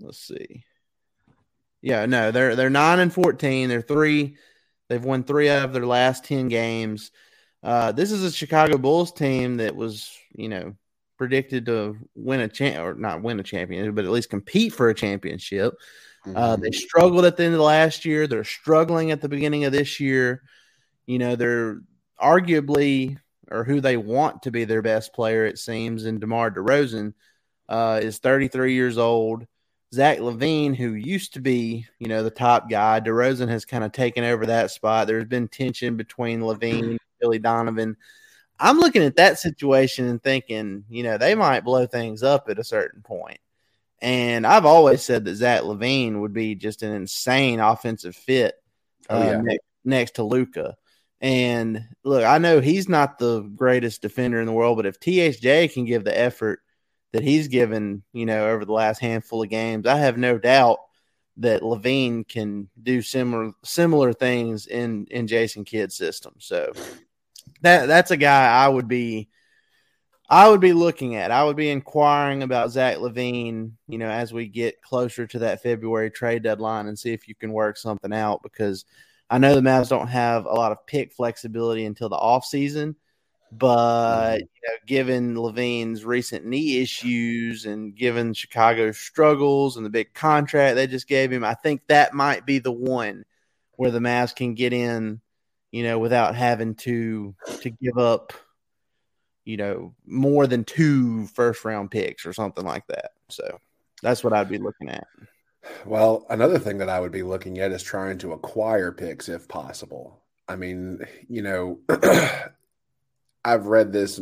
let's 0.00 0.18
see. 0.18 0.64
Yeah, 1.80 2.06
no, 2.06 2.32
they're 2.32 2.56
they're 2.56 2.70
nine 2.70 2.98
and 2.98 3.14
fourteen. 3.14 3.68
They're 3.68 3.82
three. 3.82 4.36
They've 4.88 5.04
won 5.04 5.22
three 5.22 5.48
out 5.48 5.66
of 5.66 5.72
their 5.72 5.86
last 5.86 6.24
ten 6.24 6.48
games. 6.48 7.12
Uh, 7.62 7.92
this 7.92 8.12
is 8.12 8.22
a 8.22 8.30
Chicago 8.30 8.78
Bulls 8.78 9.12
team 9.12 9.56
that 9.56 9.74
was, 9.74 10.16
you 10.34 10.48
know, 10.48 10.74
predicted 11.16 11.66
to 11.66 11.96
win 12.14 12.40
a 12.40 12.48
champ 12.48 12.78
or 12.78 12.94
not 12.94 13.22
win 13.22 13.40
a 13.40 13.42
championship, 13.42 13.94
but 13.94 14.04
at 14.04 14.10
least 14.10 14.30
compete 14.30 14.72
for 14.72 14.88
a 14.88 14.94
championship. 14.94 15.74
Uh, 16.26 16.56
Mhm. 16.56 16.62
they 16.62 16.70
struggled 16.70 17.24
at 17.24 17.36
the 17.36 17.44
end 17.44 17.54
of 17.54 17.60
last 17.60 18.04
year. 18.04 18.26
They're 18.26 18.44
struggling 18.44 19.10
at 19.10 19.20
the 19.20 19.28
beginning 19.28 19.64
of 19.64 19.72
this 19.72 19.98
year. 19.98 20.42
You 21.06 21.18
know, 21.18 21.36
they're 21.36 21.80
arguably 22.20 23.18
or 23.50 23.64
who 23.64 23.80
they 23.80 23.96
want 23.96 24.42
to 24.42 24.50
be 24.50 24.64
their 24.64 24.82
best 24.82 25.14
player, 25.14 25.46
it 25.46 25.58
seems, 25.58 26.04
and 26.04 26.20
DeMar 26.20 26.50
DeRozan 26.50 27.14
uh, 27.68 27.98
is 28.02 28.18
33 28.18 28.74
years 28.74 28.98
old. 28.98 29.46
Zach 29.94 30.18
LaVine, 30.18 30.76
who 30.76 30.92
used 30.92 31.32
to 31.32 31.40
be, 31.40 31.86
you 31.98 32.08
know, 32.08 32.22
the 32.22 32.30
top 32.30 32.68
guy, 32.68 33.00
DeRozan 33.00 33.48
has 33.48 33.64
kind 33.64 33.84
of 33.84 33.92
taken 33.92 34.22
over 34.22 34.44
that 34.46 34.70
spot. 34.70 35.06
There's 35.06 35.24
been 35.24 35.48
tension 35.48 35.96
between 35.96 36.40
LaVine, 36.42 36.98
Billy 37.20 37.38
Donovan. 37.38 37.96
I'm 38.60 38.78
looking 38.78 39.02
at 39.02 39.16
that 39.16 39.38
situation 39.38 40.06
and 40.06 40.22
thinking, 40.22 40.84
you 40.88 41.02
know, 41.02 41.16
they 41.18 41.34
might 41.34 41.64
blow 41.64 41.86
things 41.86 42.22
up 42.22 42.48
at 42.48 42.58
a 42.58 42.64
certain 42.64 43.02
point. 43.02 43.38
And 44.00 44.46
I've 44.46 44.66
always 44.66 45.02
said 45.02 45.24
that 45.24 45.34
Zach 45.36 45.62
LaVine 45.62 46.20
would 46.20 46.32
be 46.32 46.54
just 46.54 46.82
an 46.82 46.92
insane 46.92 47.60
offensive 47.60 48.14
fit 48.16 48.54
Oh, 49.10 49.20
uh, 49.20 49.24
yeah. 49.24 49.40
next, 49.40 49.64
next 49.84 50.14
to 50.16 50.22
Luka. 50.22 50.76
And 51.20 51.84
look, 52.04 52.24
I 52.24 52.38
know 52.38 52.60
he's 52.60 52.88
not 52.88 53.18
the 53.18 53.40
greatest 53.40 54.02
defender 54.02 54.40
in 54.40 54.46
the 54.46 54.52
world, 54.52 54.76
but 54.76 54.86
if 54.86 55.00
THJ 55.00 55.72
can 55.72 55.84
give 55.84 56.04
the 56.04 56.16
effort 56.16 56.60
that 57.12 57.22
he's 57.22 57.48
given, 57.48 58.02
you 58.12 58.26
know, 58.26 58.48
over 58.48 58.64
the 58.64 58.72
last 58.72 59.00
handful 59.00 59.42
of 59.42 59.48
games, 59.48 59.86
I 59.86 59.96
have 59.96 60.16
no 60.16 60.38
doubt 60.38 60.78
that 61.38 61.62
LaVine 61.62 62.28
can 62.28 62.68
do 62.80 63.00
similar 63.02 63.52
similar 63.64 64.12
things 64.12 64.66
in 64.66 65.06
in 65.10 65.26
Jason 65.26 65.64
Kidd's 65.64 65.96
system. 65.96 66.34
So 66.38 66.72
that 67.62 67.86
that's 67.86 68.10
a 68.10 68.16
guy 68.16 68.64
I 68.64 68.68
would 68.68 68.88
be 68.88 69.28
I 70.30 70.48
would 70.48 70.60
be 70.60 70.74
looking 70.74 71.16
at. 71.16 71.30
I 71.30 71.44
would 71.44 71.56
be 71.56 71.70
inquiring 71.70 72.42
about 72.42 72.70
Zach 72.70 72.98
LaVine, 72.98 73.72
you 73.88 73.98
know, 73.98 74.10
as 74.10 74.32
we 74.32 74.46
get 74.46 74.82
closer 74.82 75.26
to 75.26 75.38
that 75.40 75.62
February 75.62 76.10
trade 76.10 76.42
deadline 76.42 76.86
and 76.86 76.98
see 76.98 77.12
if 77.12 77.28
you 77.28 77.34
can 77.34 77.52
work 77.52 77.78
something 77.78 78.12
out 78.12 78.42
because 78.42 78.84
I 79.30 79.38
know 79.38 79.54
the 79.54 79.62
Mavs 79.62 79.88
don't 79.88 80.08
have 80.08 80.44
a 80.44 80.52
lot 80.52 80.72
of 80.72 80.86
pick 80.86 81.14
flexibility 81.14 81.86
until 81.86 82.10
the 82.10 82.16
offseason. 82.16 82.94
But 83.50 84.40
you 84.40 84.46
know, 84.46 84.74
given 84.86 85.34
LaVine's 85.34 86.04
recent 86.04 86.44
knee 86.44 86.82
issues 86.82 87.64
and 87.64 87.96
given 87.96 88.34
Chicago's 88.34 88.98
struggles 88.98 89.78
and 89.78 89.86
the 89.86 89.90
big 89.90 90.12
contract 90.12 90.76
they 90.76 90.86
just 90.86 91.08
gave 91.08 91.32
him, 91.32 91.44
I 91.44 91.54
think 91.54 91.80
that 91.88 92.12
might 92.12 92.44
be 92.44 92.58
the 92.58 92.72
one 92.72 93.24
where 93.76 93.90
the 93.90 94.00
Mavs 94.00 94.36
can 94.36 94.52
get 94.52 94.74
in, 94.74 95.22
you 95.72 95.82
know, 95.82 95.98
without 95.98 96.34
having 96.34 96.74
to 96.76 97.34
to 97.60 97.70
give 97.70 97.98
up, 97.98 98.32
you 99.44 99.56
know, 99.56 99.94
more 100.06 100.46
than 100.46 100.64
two 100.64 101.26
first 101.28 101.64
round 101.64 101.90
picks 101.90 102.26
or 102.26 102.32
something 102.32 102.64
like 102.64 102.86
that. 102.88 103.12
So 103.28 103.58
that's 104.02 104.24
what 104.24 104.32
I'd 104.32 104.48
be 104.48 104.58
looking 104.58 104.88
at. 104.88 105.06
Well, 105.84 106.26
another 106.30 106.58
thing 106.58 106.78
that 106.78 106.88
I 106.88 107.00
would 107.00 107.12
be 107.12 107.22
looking 107.22 107.58
at 107.58 107.72
is 107.72 107.82
trying 107.82 108.18
to 108.18 108.32
acquire 108.32 108.92
picks 108.92 109.28
if 109.28 109.48
possible. 109.48 110.22
I 110.48 110.56
mean, 110.56 111.00
you 111.28 111.42
know, 111.42 111.80
I've 113.44 113.66
read 113.66 113.92
this 113.92 114.20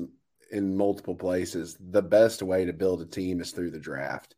in 0.50 0.76
multiple 0.76 1.14
places. 1.14 1.76
The 1.78 2.02
best 2.02 2.42
way 2.42 2.64
to 2.64 2.72
build 2.72 3.02
a 3.02 3.06
team 3.06 3.40
is 3.40 3.52
through 3.52 3.70
the 3.70 3.78
draft. 3.78 4.34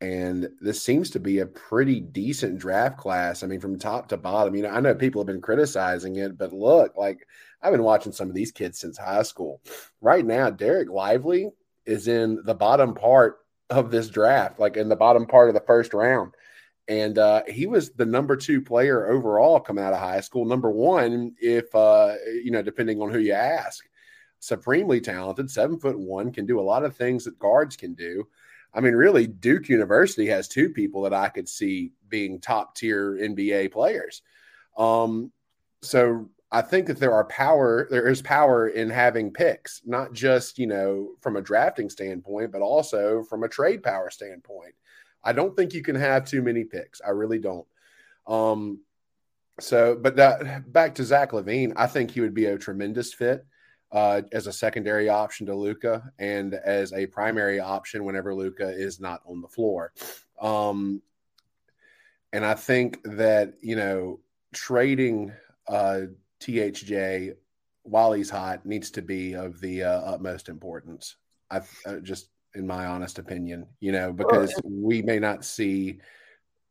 And 0.00 0.48
this 0.60 0.80
seems 0.82 1.10
to 1.10 1.20
be 1.20 1.40
a 1.40 1.46
pretty 1.46 2.00
decent 2.00 2.58
draft 2.58 2.98
class. 2.98 3.42
I 3.42 3.48
mean, 3.48 3.58
from 3.58 3.78
top 3.78 4.08
to 4.08 4.16
bottom, 4.16 4.54
you 4.54 4.62
know, 4.62 4.70
I 4.70 4.80
know 4.80 4.94
people 4.94 5.20
have 5.20 5.26
been 5.26 5.40
criticizing 5.40 6.16
it, 6.16 6.38
but 6.38 6.52
look, 6.52 6.96
like 6.96 7.26
I've 7.62 7.72
been 7.72 7.82
watching 7.82 8.12
some 8.12 8.28
of 8.28 8.34
these 8.34 8.52
kids 8.52 8.78
since 8.78 8.96
high 8.96 9.22
school. 9.22 9.60
Right 10.00 10.24
now, 10.24 10.50
Dereck 10.50 10.88
Lively 10.88 11.50
is 11.84 12.06
in 12.06 12.40
the 12.44 12.54
bottom 12.54 12.94
part 12.94 13.38
of 13.70 13.90
this 13.90 14.08
draft, 14.08 14.60
like 14.60 14.76
in 14.76 14.88
the 14.88 14.96
bottom 14.96 15.26
part 15.26 15.48
of 15.48 15.54
the 15.54 15.64
first 15.66 15.92
round. 15.92 16.34
And 16.86 17.18
uh, 17.18 17.42
he 17.48 17.66
was 17.66 17.90
the 17.90 18.06
number 18.06 18.36
two 18.36 18.62
player 18.62 19.10
overall 19.10 19.60
coming 19.60 19.84
out 19.84 19.92
of 19.92 19.98
high 19.98 20.20
school. 20.20 20.44
Number 20.44 20.70
one, 20.70 21.34
if 21.40 21.74
uh, 21.74 22.14
you 22.42 22.50
know, 22.50 22.62
depending 22.62 23.02
on 23.02 23.10
who 23.10 23.18
you 23.18 23.32
ask, 23.32 23.84
supremely 24.38 25.00
talented, 25.00 25.50
seven 25.50 25.78
foot 25.78 25.98
one, 25.98 26.32
can 26.32 26.46
do 26.46 26.60
a 26.60 26.62
lot 26.62 26.84
of 26.84 26.96
things 26.96 27.24
that 27.24 27.38
guards 27.38 27.76
can 27.76 27.94
do. 27.94 28.26
I 28.74 28.80
mean, 28.80 28.94
really, 28.94 29.26
Duke 29.26 29.68
University 29.68 30.26
has 30.26 30.48
two 30.48 30.70
people 30.70 31.02
that 31.02 31.14
I 31.14 31.28
could 31.28 31.48
see 31.48 31.92
being 32.08 32.40
top 32.40 32.74
tier 32.74 33.12
NBA 33.12 33.72
players. 33.72 34.22
Um, 34.76 35.32
so 35.82 36.28
I 36.50 36.62
think 36.62 36.86
that 36.86 36.98
there 36.98 37.12
are 37.12 37.24
power, 37.24 37.88
there 37.90 38.08
is 38.08 38.22
power 38.22 38.68
in 38.68 38.90
having 38.90 39.32
picks, 39.32 39.82
not 39.84 40.12
just, 40.12 40.58
you 40.58 40.66
know, 40.66 41.10
from 41.20 41.36
a 41.36 41.42
drafting 41.42 41.90
standpoint, 41.90 42.52
but 42.52 42.62
also 42.62 43.22
from 43.24 43.42
a 43.42 43.48
trade 43.48 43.82
power 43.82 44.10
standpoint. 44.10 44.74
I 45.22 45.32
don't 45.32 45.56
think 45.56 45.74
you 45.74 45.82
can 45.82 45.96
have 45.96 46.24
too 46.24 46.42
many 46.42 46.64
picks. 46.64 47.00
I 47.06 47.10
really 47.10 47.38
don't. 47.38 47.66
Um, 48.26 48.80
so, 49.60 49.98
but 50.00 50.16
that, 50.16 50.72
back 50.72 50.94
to 50.96 51.04
Zach 51.04 51.32
LaVine, 51.32 51.72
I 51.76 51.86
think 51.86 52.10
he 52.10 52.20
would 52.20 52.34
be 52.34 52.46
a 52.46 52.58
tremendous 52.58 53.12
fit 53.12 53.44
uh, 53.92 54.22
as 54.32 54.46
a 54.46 54.52
secondary 54.52 55.08
option 55.08 55.46
to 55.46 55.54
Luka 55.54 56.12
and 56.18 56.54
as 56.54 56.92
a 56.92 57.06
primary 57.06 57.60
option 57.60 58.04
whenever 58.04 58.34
Luka 58.34 58.68
is 58.68 59.00
not 59.00 59.22
on 59.26 59.40
the 59.40 59.48
floor. 59.48 59.92
Um, 60.40 61.02
and 62.32 62.44
I 62.44 62.54
think 62.54 63.02
that, 63.04 63.54
you 63.62 63.76
know, 63.76 64.20
trading 64.52 65.32
uh, 65.66 66.02
THJ 66.40 67.34
while 67.82 68.12
he's 68.12 68.30
hot 68.30 68.66
needs 68.66 68.90
to 68.92 69.02
be 69.02 69.34
of 69.34 69.60
the 69.60 69.82
uh, 69.82 70.00
utmost 70.00 70.48
importance. 70.48 71.16
I 71.50 71.62
uh, 71.86 71.96
just, 72.02 72.28
in 72.54 72.66
my 72.66 72.86
honest 72.86 73.18
opinion, 73.18 73.66
you 73.80 73.92
know, 73.92 74.12
because 74.12 74.52
we 74.64 75.00
may 75.00 75.18
not 75.18 75.44
see 75.44 76.00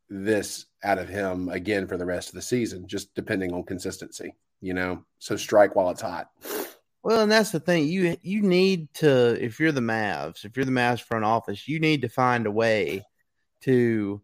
this 0.08 0.66
out 0.84 0.98
of 0.98 1.08
him 1.08 1.48
again 1.48 1.86
for 1.86 1.96
the 1.96 2.06
rest 2.06 2.28
of 2.28 2.34
the 2.34 2.42
season, 2.42 2.86
just 2.86 3.14
depending 3.14 3.52
on 3.52 3.64
consistency, 3.64 4.34
you 4.60 4.74
know. 4.74 5.04
So 5.18 5.36
strike 5.36 5.74
while 5.74 5.90
it's 5.90 6.00
hot. 6.00 6.30
Well, 7.02 7.22
and 7.22 7.30
that's 7.32 7.52
the 7.52 7.60
thing. 7.60 7.86
You 7.86 8.16
you 8.22 8.42
need 8.42 8.92
to 8.94 9.42
if 9.42 9.60
you're 9.60 9.72
the 9.72 9.80
Mavs, 9.80 10.44
if 10.44 10.56
you're 10.56 10.64
the 10.66 10.72
Mavs 10.72 11.00
front 11.00 11.24
office, 11.24 11.68
you 11.68 11.80
need 11.80 12.02
to 12.02 12.08
find 12.08 12.46
a 12.46 12.50
way 12.50 13.04
to 13.62 14.20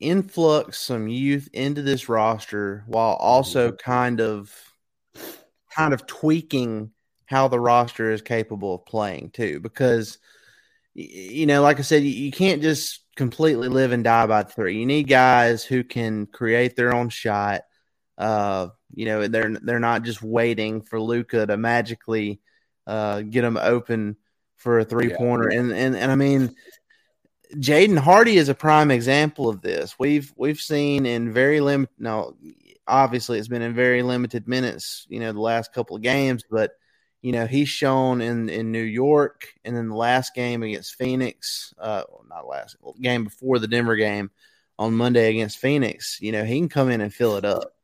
influx 0.00 0.78
some 0.78 1.08
youth 1.08 1.48
into 1.52 1.82
this 1.82 2.08
roster 2.08 2.84
while 2.86 3.14
also 3.14 3.72
kind 3.72 4.20
of 4.20 4.52
kind 5.74 5.92
of 5.92 6.06
tweaking 6.06 6.90
how 7.26 7.48
the 7.48 7.60
roster 7.60 8.10
is 8.12 8.22
capable 8.22 8.76
of 8.76 8.86
playing 8.86 9.30
too 9.30 9.60
because 9.60 10.18
you 10.94 11.46
know 11.46 11.62
like 11.62 11.78
i 11.78 11.82
said 11.82 12.02
you 12.02 12.30
can't 12.30 12.62
just 12.62 13.00
completely 13.16 13.68
live 13.68 13.92
and 13.92 14.04
die 14.04 14.26
by 14.26 14.42
three 14.42 14.78
you 14.78 14.86
need 14.86 15.08
guys 15.08 15.64
who 15.64 15.84
can 15.84 16.26
create 16.26 16.76
their 16.76 16.94
own 16.94 17.08
shot 17.08 17.62
uh 18.18 18.68
You 18.94 19.06
know, 19.06 19.28
they're 19.28 19.56
they're 19.62 19.80
not 19.80 20.02
just 20.02 20.22
waiting 20.22 20.82
for 20.82 21.00
Luka 21.00 21.46
to 21.46 21.56
magically 21.56 22.40
uh, 22.86 23.22
get 23.22 23.42
them 23.42 23.56
open 23.56 24.16
for 24.56 24.78
a 24.78 24.84
three 24.84 25.10
pointer. 25.10 25.50
Yeah. 25.50 25.60
And, 25.60 25.72
and 25.72 25.96
and 25.96 26.10
I 26.10 26.14
mean, 26.14 26.54
Jaden 27.54 27.98
Hardy 27.98 28.36
is 28.36 28.48
a 28.48 28.54
prime 28.54 28.90
example 28.90 29.48
of 29.48 29.62
this. 29.62 29.98
We've 29.98 30.32
we've 30.36 30.60
seen 30.60 31.06
in 31.06 31.32
very 31.32 31.60
limited. 31.60 31.94
No, 31.98 32.36
obviously 32.86 33.38
it's 33.38 33.48
been 33.48 33.62
in 33.62 33.74
very 33.74 34.02
limited 34.02 34.48
minutes. 34.48 35.06
You 35.08 35.20
know, 35.20 35.32
the 35.32 35.40
last 35.40 35.72
couple 35.72 35.96
of 35.96 36.02
games, 36.02 36.42
but 36.50 36.72
you 37.22 37.32
know 37.32 37.46
he's 37.46 37.68
shown 37.68 38.20
in 38.20 38.48
in 38.48 38.72
New 38.72 38.82
York 38.82 39.46
and 39.64 39.76
in 39.76 39.88
the 39.88 39.96
last 39.96 40.34
game 40.34 40.62
against 40.62 40.96
Phoenix. 40.96 41.72
Uh, 41.78 42.02
not 42.28 42.46
last 42.46 42.76
game 43.00 43.24
before 43.24 43.58
the 43.58 43.68
Denver 43.68 43.96
game 43.96 44.30
on 44.78 44.94
Monday 44.94 45.30
against 45.30 45.58
Phoenix. 45.58 46.18
You 46.20 46.32
know 46.32 46.44
he 46.44 46.58
can 46.58 46.68
come 46.68 46.90
in 46.90 47.00
and 47.00 47.12
fill 47.12 47.36
it 47.36 47.44
up. 47.44 47.74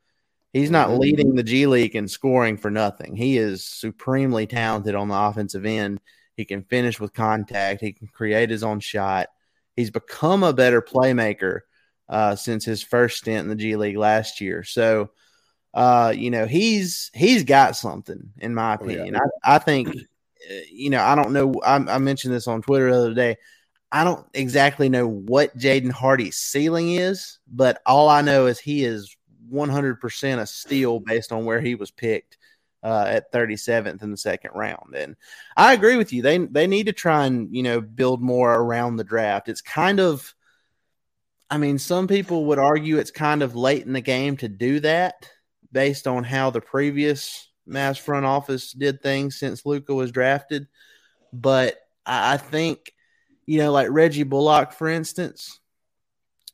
He's 0.54 0.70
not 0.70 0.88
mm-hmm. 0.88 1.00
leading 1.00 1.34
the 1.34 1.42
G 1.42 1.66
League 1.66 1.96
and 1.96 2.08
scoring 2.08 2.56
for 2.56 2.70
nothing. 2.70 3.16
He 3.16 3.38
is 3.38 3.64
supremely 3.64 4.46
talented 4.46 4.94
on 4.94 5.08
the 5.08 5.18
offensive 5.18 5.66
end. 5.66 6.00
He 6.36 6.44
can 6.44 6.62
finish 6.62 7.00
with 7.00 7.12
contact. 7.12 7.80
He 7.80 7.92
can 7.92 8.06
create 8.06 8.50
his 8.50 8.62
own 8.62 8.78
shot. 8.78 9.26
He's 9.74 9.90
become 9.90 10.44
a 10.44 10.52
better 10.52 10.80
playmaker 10.80 11.62
uh, 12.08 12.36
since 12.36 12.64
his 12.64 12.84
first 12.84 13.18
stint 13.18 13.40
in 13.40 13.48
the 13.48 13.56
G 13.56 13.74
League 13.74 13.96
last 13.96 14.40
year. 14.40 14.62
So, 14.62 15.10
uh, 15.74 16.14
you 16.16 16.30
know, 16.30 16.46
he's 16.46 17.10
he's 17.14 17.42
got 17.42 17.74
something, 17.74 18.30
in 18.38 18.54
my 18.54 18.74
opinion. 18.74 19.16
Oh, 19.16 19.20
yeah. 19.24 19.30
I, 19.44 19.56
I 19.56 19.58
think, 19.58 19.88
uh, 19.88 20.54
you 20.70 20.90
know, 20.90 21.02
I 21.02 21.16
don't 21.16 21.32
know. 21.32 21.52
I, 21.66 21.74
I 21.76 21.98
mentioned 21.98 22.32
this 22.32 22.46
on 22.46 22.62
Twitter 22.62 22.92
the 22.92 22.96
other 22.96 23.14
day. 23.14 23.38
I 23.90 24.04
don't 24.04 24.24
exactly 24.34 24.88
know 24.88 25.08
what 25.08 25.58
Jaden 25.58 25.90
Hardy's 25.90 26.36
ceiling 26.36 26.92
is, 26.92 27.38
but 27.52 27.82
all 27.86 28.08
I 28.08 28.22
know 28.22 28.46
is 28.46 28.60
he 28.60 28.84
is 28.84 29.16
100% 29.54 30.38
a 30.38 30.46
steal 30.46 31.00
based 31.00 31.32
on 31.32 31.44
where 31.44 31.60
he 31.60 31.74
was 31.74 31.90
picked 31.90 32.36
uh, 32.82 33.06
at 33.08 33.32
37th 33.32 34.02
in 34.02 34.10
the 34.10 34.16
second 34.16 34.50
round. 34.54 34.94
And 34.94 35.16
I 35.56 35.72
agree 35.72 35.96
with 35.96 36.12
you. 36.12 36.22
They 36.22 36.38
they 36.38 36.66
need 36.66 36.86
to 36.86 36.92
try 36.92 37.26
and 37.26 37.54
you 37.54 37.62
know 37.62 37.80
build 37.80 38.20
more 38.20 38.52
around 38.52 38.96
the 38.96 39.04
draft. 39.04 39.48
It's 39.48 39.62
kind 39.62 40.00
of, 40.00 40.34
I 41.50 41.56
mean, 41.56 41.78
some 41.78 42.06
people 42.06 42.46
would 42.46 42.58
argue 42.58 42.98
it's 42.98 43.10
kind 43.10 43.42
of 43.42 43.56
late 43.56 43.86
in 43.86 43.94
the 43.94 44.02
game 44.02 44.36
to 44.38 44.48
do 44.48 44.80
that 44.80 45.30
based 45.72 46.06
on 46.06 46.24
how 46.24 46.50
the 46.50 46.60
previous 46.60 47.48
Mass 47.66 47.96
front 47.96 48.26
office 48.26 48.72
did 48.72 49.02
things 49.02 49.38
since 49.38 49.64
Luka 49.64 49.94
was 49.94 50.12
drafted. 50.12 50.68
But 51.32 51.76
I 52.04 52.36
think, 52.36 52.92
you 53.46 53.58
know, 53.58 53.72
like 53.72 53.88
Reggie 53.90 54.22
Bullock, 54.22 54.72
for 54.72 54.88
instance, 54.88 55.58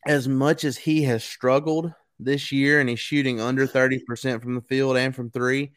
as 0.07 0.29
much 0.29 0.65
as 0.65 0.77
he 0.77 1.03
has 1.03 1.25
struggled 1.25 1.93
this 2.25 2.53
year 2.53 2.81
and 2.81 2.89
he's 2.89 3.01
shooting 3.01 3.41
under 3.41 3.67
30% 3.67 4.43
from 4.43 4.55
the 4.55 4.61
field 4.63 4.97
and 4.97 5.15
from 5.15 5.31
three, 5.31 5.73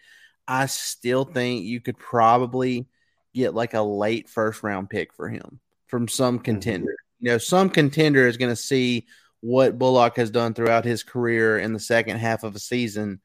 I 0.47 0.65
still 0.65 1.25
think 1.25 1.63
you 1.63 1.81
could 1.81 1.97
probably 1.97 2.88
get 3.33 3.53
like 3.53 3.73
a 3.73 3.81
late 3.81 4.29
first 4.29 4.63
round 4.63 4.89
pick 4.89 5.13
for 5.13 5.29
him 5.29 5.59
from 5.88 6.07
some 6.07 6.35
mm-hmm. 6.35 6.43
contender. 6.43 6.95
You 7.19 7.31
know, 7.31 7.38
some 7.38 7.69
contender 7.69 8.27
is 8.27 8.38
going 8.38 8.51
to 8.51 8.55
see 8.55 9.05
what 9.39 9.77
Bullock 9.77 10.17
has 10.17 10.29
done 10.29 10.53
throughout 10.53 10.85
his 10.85 11.03
career 11.03 11.59
in 11.59 11.73
the 11.73 11.79
second 11.79 12.17
half 12.17 12.43
of 12.43 12.55
a 12.55 12.59
season 12.59 13.19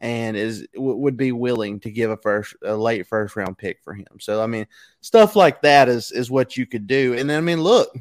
and 0.00 0.36
is 0.36 0.66
w- 0.74 0.96
would 0.96 1.16
be 1.16 1.32
willing 1.32 1.80
to 1.80 1.90
give 1.90 2.10
a 2.10 2.16
first 2.16 2.56
a 2.62 2.76
late 2.76 3.06
first 3.06 3.36
round 3.36 3.56
pick 3.56 3.80
for 3.82 3.94
him. 3.94 4.06
So 4.20 4.42
I 4.42 4.46
mean, 4.46 4.66
stuff 5.00 5.36
like 5.36 5.62
that 5.62 5.88
is 5.88 6.10
is 6.10 6.30
what 6.30 6.56
you 6.56 6.66
could 6.66 6.86
do. 6.86 7.14
And 7.14 7.30
then 7.30 7.38
I 7.38 7.40
mean, 7.40 7.62
look, 7.62 7.96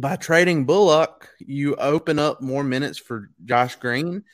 by 0.00 0.16
trading 0.16 0.64
Bullock, 0.64 1.28
you 1.38 1.74
open 1.76 2.18
up 2.18 2.40
more 2.40 2.64
minutes 2.64 2.98
for 2.98 3.30
Josh 3.44 3.76
Green, 3.76 4.24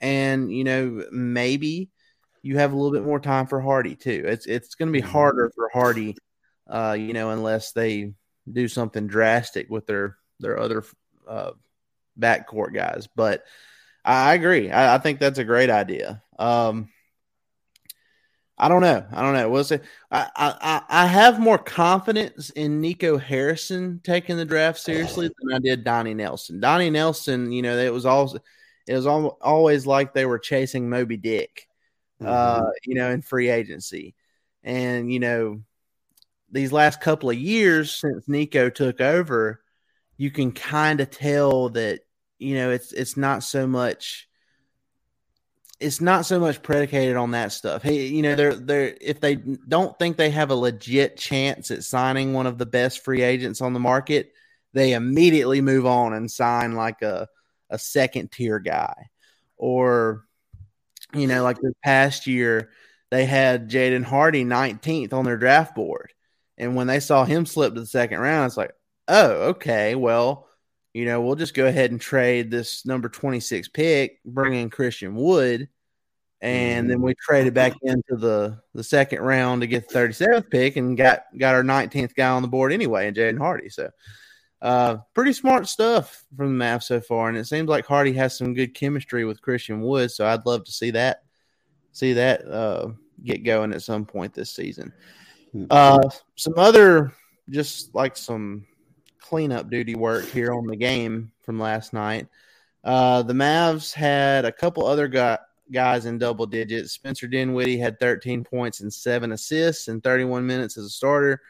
and 0.00 0.52
you 0.52 0.64
know 0.64 1.04
maybe 1.12 1.90
you 2.42 2.56
have 2.58 2.72
a 2.72 2.76
little 2.76 2.92
bit 2.92 3.04
more 3.04 3.20
time 3.20 3.46
for 3.46 3.60
Hardy 3.60 3.96
too. 3.96 4.24
It's 4.26 4.46
it's 4.46 4.74
going 4.74 4.88
to 4.88 4.92
be 4.92 5.02
mm-hmm. 5.02 5.12
harder 5.12 5.50
for 5.54 5.70
Hardy, 5.72 6.16
uh, 6.68 6.96
you 6.98 7.12
know, 7.12 7.30
unless 7.30 7.72
they 7.72 8.14
do 8.50 8.68
something 8.68 9.06
drastic 9.06 9.68
with 9.68 9.86
their 9.86 10.16
their 10.40 10.58
other 10.58 10.84
uh, 11.28 11.52
backcourt 12.18 12.74
guys. 12.74 13.08
But 13.14 13.44
I, 14.04 14.30
I 14.30 14.34
agree. 14.34 14.70
I, 14.70 14.94
I, 14.94 14.98
think 14.98 15.18
that's 15.18 15.38
a 15.38 15.44
great 15.44 15.70
idea. 15.70 16.22
Um, 16.38 16.88
I 18.62 18.68
don't 18.68 18.82
know. 18.82 19.06
I 19.10 19.22
don't 19.22 19.32
know. 19.32 19.48
We'll 19.48 19.64
say 19.64 19.80
I, 20.10 20.28
I 20.36 20.82
I 20.90 21.06
have 21.06 21.40
more 21.40 21.56
confidence 21.56 22.50
in 22.50 22.82
Nico 22.82 23.16
Harrison 23.16 24.02
taking 24.04 24.36
the 24.36 24.44
draft 24.44 24.78
seriously 24.78 25.28
than 25.28 25.54
I 25.54 25.58
did 25.60 25.82
Donnie 25.82 26.12
Nelson. 26.12 26.60
Donnie 26.60 26.90
Nelson, 26.90 27.52
you 27.52 27.62
know, 27.62 27.78
it 27.78 27.90
was 27.90 28.04
all 28.04 28.36
it 28.86 28.94
was 28.94 29.06
always 29.06 29.86
like 29.86 30.12
they 30.12 30.26
were 30.26 30.38
chasing 30.38 30.90
Moby 30.90 31.16
Dick, 31.16 31.68
uh, 32.20 32.24
mm-hmm. 32.24 32.66
uh, 32.66 32.70
you 32.84 32.96
know, 32.96 33.10
in 33.10 33.22
free 33.22 33.48
agency, 33.48 34.14
and 34.62 35.10
you 35.10 35.20
know, 35.20 35.62
these 36.52 36.70
last 36.70 37.00
couple 37.00 37.30
of 37.30 37.38
years 37.38 37.94
since 37.94 38.28
Nico 38.28 38.68
took 38.68 39.00
over, 39.00 39.62
you 40.18 40.30
can 40.30 40.52
kind 40.52 41.00
of 41.00 41.08
tell 41.08 41.70
that 41.70 42.00
you 42.38 42.56
know 42.56 42.70
it's 42.72 42.92
it's 42.92 43.16
not 43.16 43.42
so 43.42 43.66
much 43.66 44.28
it's 45.80 46.00
not 46.00 46.26
so 46.26 46.38
much 46.38 46.62
predicated 46.62 47.16
on 47.16 47.30
that 47.30 47.52
stuff. 47.52 47.82
Hey, 47.82 48.06
you 48.06 48.22
know, 48.22 48.34
they're 48.34 48.54
they're 48.54 48.96
if 49.00 49.20
they 49.20 49.36
don't 49.36 49.98
think 49.98 50.16
they 50.16 50.30
have 50.30 50.50
a 50.50 50.54
legit 50.54 51.16
chance 51.16 51.70
at 51.70 51.84
signing 51.84 52.34
one 52.34 52.46
of 52.46 52.58
the 52.58 52.66
best 52.66 53.02
free 53.02 53.22
agents 53.22 53.62
on 53.62 53.72
the 53.72 53.80
market, 53.80 54.32
they 54.74 54.92
immediately 54.92 55.60
move 55.62 55.86
on 55.86 56.12
and 56.12 56.30
sign 56.30 56.74
like 56.74 57.00
a 57.02 57.28
a 57.70 57.78
second 57.78 58.30
tier 58.30 58.58
guy. 58.58 59.08
Or, 59.56 60.24
you 61.14 61.26
know, 61.26 61.42
like 61.42 61.60
this 61.60 61.74
past 61.82 62.26
year, 62.26 62.70
they 63.10 63.24
had 63.24 63.70
Jaden 63.70 64.04
Hardy 64.04 64.44
19th 64.44 65.12
on 65.12 65.24
their 65.24 65.36
draft 65.36 65.74
board. 65.74 66.12
And 66.58 66.76
when 66.76 66.86
they 66.86 67.00
saw 67.00 67.24
him 67.24 67.46
slip 67.46 67.74
to 67.74 67.80
the 67.80 67.86
second 67.86 68.20
round, 68.20 68.46
it's 68.46 68.56
like, 68.56 68.72
oh, 69.08 69.30
okay, 69.50 69.94
well, 69.94 70.46
you 70.92 71.04
know, 71.04 71.20
we'll 71.20 71.36
just 71.36 71.54
go 71.54 71.66
ahead 71.66 71.90
and 71.90 72.00
trade 72.00 72.50
this 72.50 72.84
number 72.84 73.08
26 73.08 73.68
pick, 73.68 74.22
bring 74.24 74.54
in 74.54 74.70
Christian 74.70 75.14
Wood, 75.14 75.68
and 76.40 76.90
then 76.90 77.02
we 77.02 77.14
traded 77.14 77.54
back 77.54 77.74
into 77.82 78.16
the 78.16 78.60
the 78.74 78.82
second 78.82 79.20
round 79.20 79.60
to 79.60 79.66
get 79.66 79.88
the 79.88 79.94
37th 79.94 80.50
pick 80.50 80.76
and 80.76 80.96
got 80.96 81.24
got 81.38 81.54
our 81.54 81.62
19th 81.62 82.14
guy 82.14 82.28
on 82.28 82.42
the 82.42 82.48
board 82.48 82.72
anyway, 82.72 83.06
and 83.06 83.16
Jaden 83.16 83.38
Hardy. 83.38 83.68
So, 83.68 83.90
uh, 84.62 84.98
pretty 85.14 85.32
smart 85.32 85.68
stuff 85.68 86.24
from 86.36 86.58
the 86.58 86.64
Mavs 86.64 86.84
so 86.84 87.00
far, 87.00 87.28
and 87.28 87.38
it 87.38 87.46
seems 87.46 87.68
like 87.68 87.86
Hardy 87.86 88.12
has 88.14 88.36
some 88.36 88.54
good 88.54 88.74
chemistry 88.74 89.24
with 89.24 89.42
Christian 89.42 89.82
Wood. 89.82 90.10
So 90.10 90.26
I'd 90.26 90.46
love 90.46 90.64
to 90.64 90.72
see 90.72 90.90
that 90.92 91.22
see 91.92 92.14
that 92.14 92.46
uh, 92.48 92.88
get 93.22 93.44
going 93.44 93.72
at 93.72 93.82
some 93.82 94.04
point 94.04 94.34
this 94.34 94.50
season. 94.50 94.92
Hmm. 95.52 95.66
Uh, 95.70 96.08
some 96.36 96.54
other 96.56 97.12
just 97.50 97.94
like 97.94 98.16
some 98.16 98.66
cleanup 99.20 99.70
duty 99.70 99.94
work 99.94 100.24
here 100.26 100.52
on 100.52 100.66
the 100.66 100.76
game 100.76 101.32
from 101.42 101.58
last 101.58 101.92
night. 101.92 102.28
Uh, 102.82 103.22
the 103.22 103.32
Mavs 103.32 103.92
had 103.92 104.44
a 104.44 104.52
couple 104.52 104.86
other 104.86 105.08
guy, 105.08 105.38
guys 105.70 106.06
in 106.06 106.18
double 106.18 106.46
digits. 106.46 106.92
Spencer 106.92 107.26
Dinwiddie 107.26 107.78
had 107.78 108.00
13 108.00 108.44
points 108.44 108.80
and 108.80 108.92
seven 108.92 109.32
assists 109.32 109.88
in 109.88 110.00
31 110.00 110.46
minutes 110.46 110.76
as 110.76 110.86
a 110.86 110.90
starter. 110.90 111.40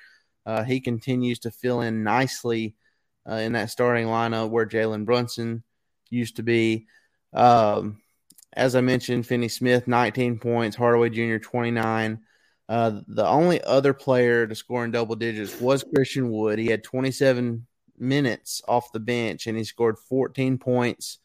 Uh, 0.44 0.64
he 0.64 0.80
continues 0.80 1.38
to 1.40 1.50
fill 1.50 1.83
in 1.83 2.02
nicely 2.02 2.74
uh, 3.28 3.35
in 3.35 3.52
that 3.52 3.70
starting 3.70 4.06
lineup 4.06 4.50
where 4.50 4.66
Jalen 4.66 5.04
Brunson 5.04 5.62
used 6.09 6.37
to 6.37 6.42
be. 6.42 6.87
Um, 7.33 8.00
as 8.52 8.74
I 8.74 8.80
mentioned, 8.80 9.26
Finney 9.26 9.48
Smith, 9.48 9.87
19 9.87 10.38
points, 10.38 10.76
Hardaway 10.76 11.11
Jr., 11.11 11.37
29. 11.37 12.20
Uh, 12.70 13.00
the 13.09 13.26
only 13.26 13.61
other 13.64 13.92
player 13.92 14.46
to 14.46 14.54
score 14.54 14.85
in 14.85 14.92
double 14.92 15.16
digits 15.16 15.61
was 15.61 15.83
Christian 15.92 16.30
Wood. 16.30 16.61
He 16.61 16.68
had 16.68 16.85
27 16.85 17.66
minutes 17.98 18.62
off 18.68 18.92
the 18.92 19.00
bench 19.00 19.48
and 19.48 19.59
he 19.59 19.64
scored 19.64 19.98
14 19.98 20.56
points 20.56 21.18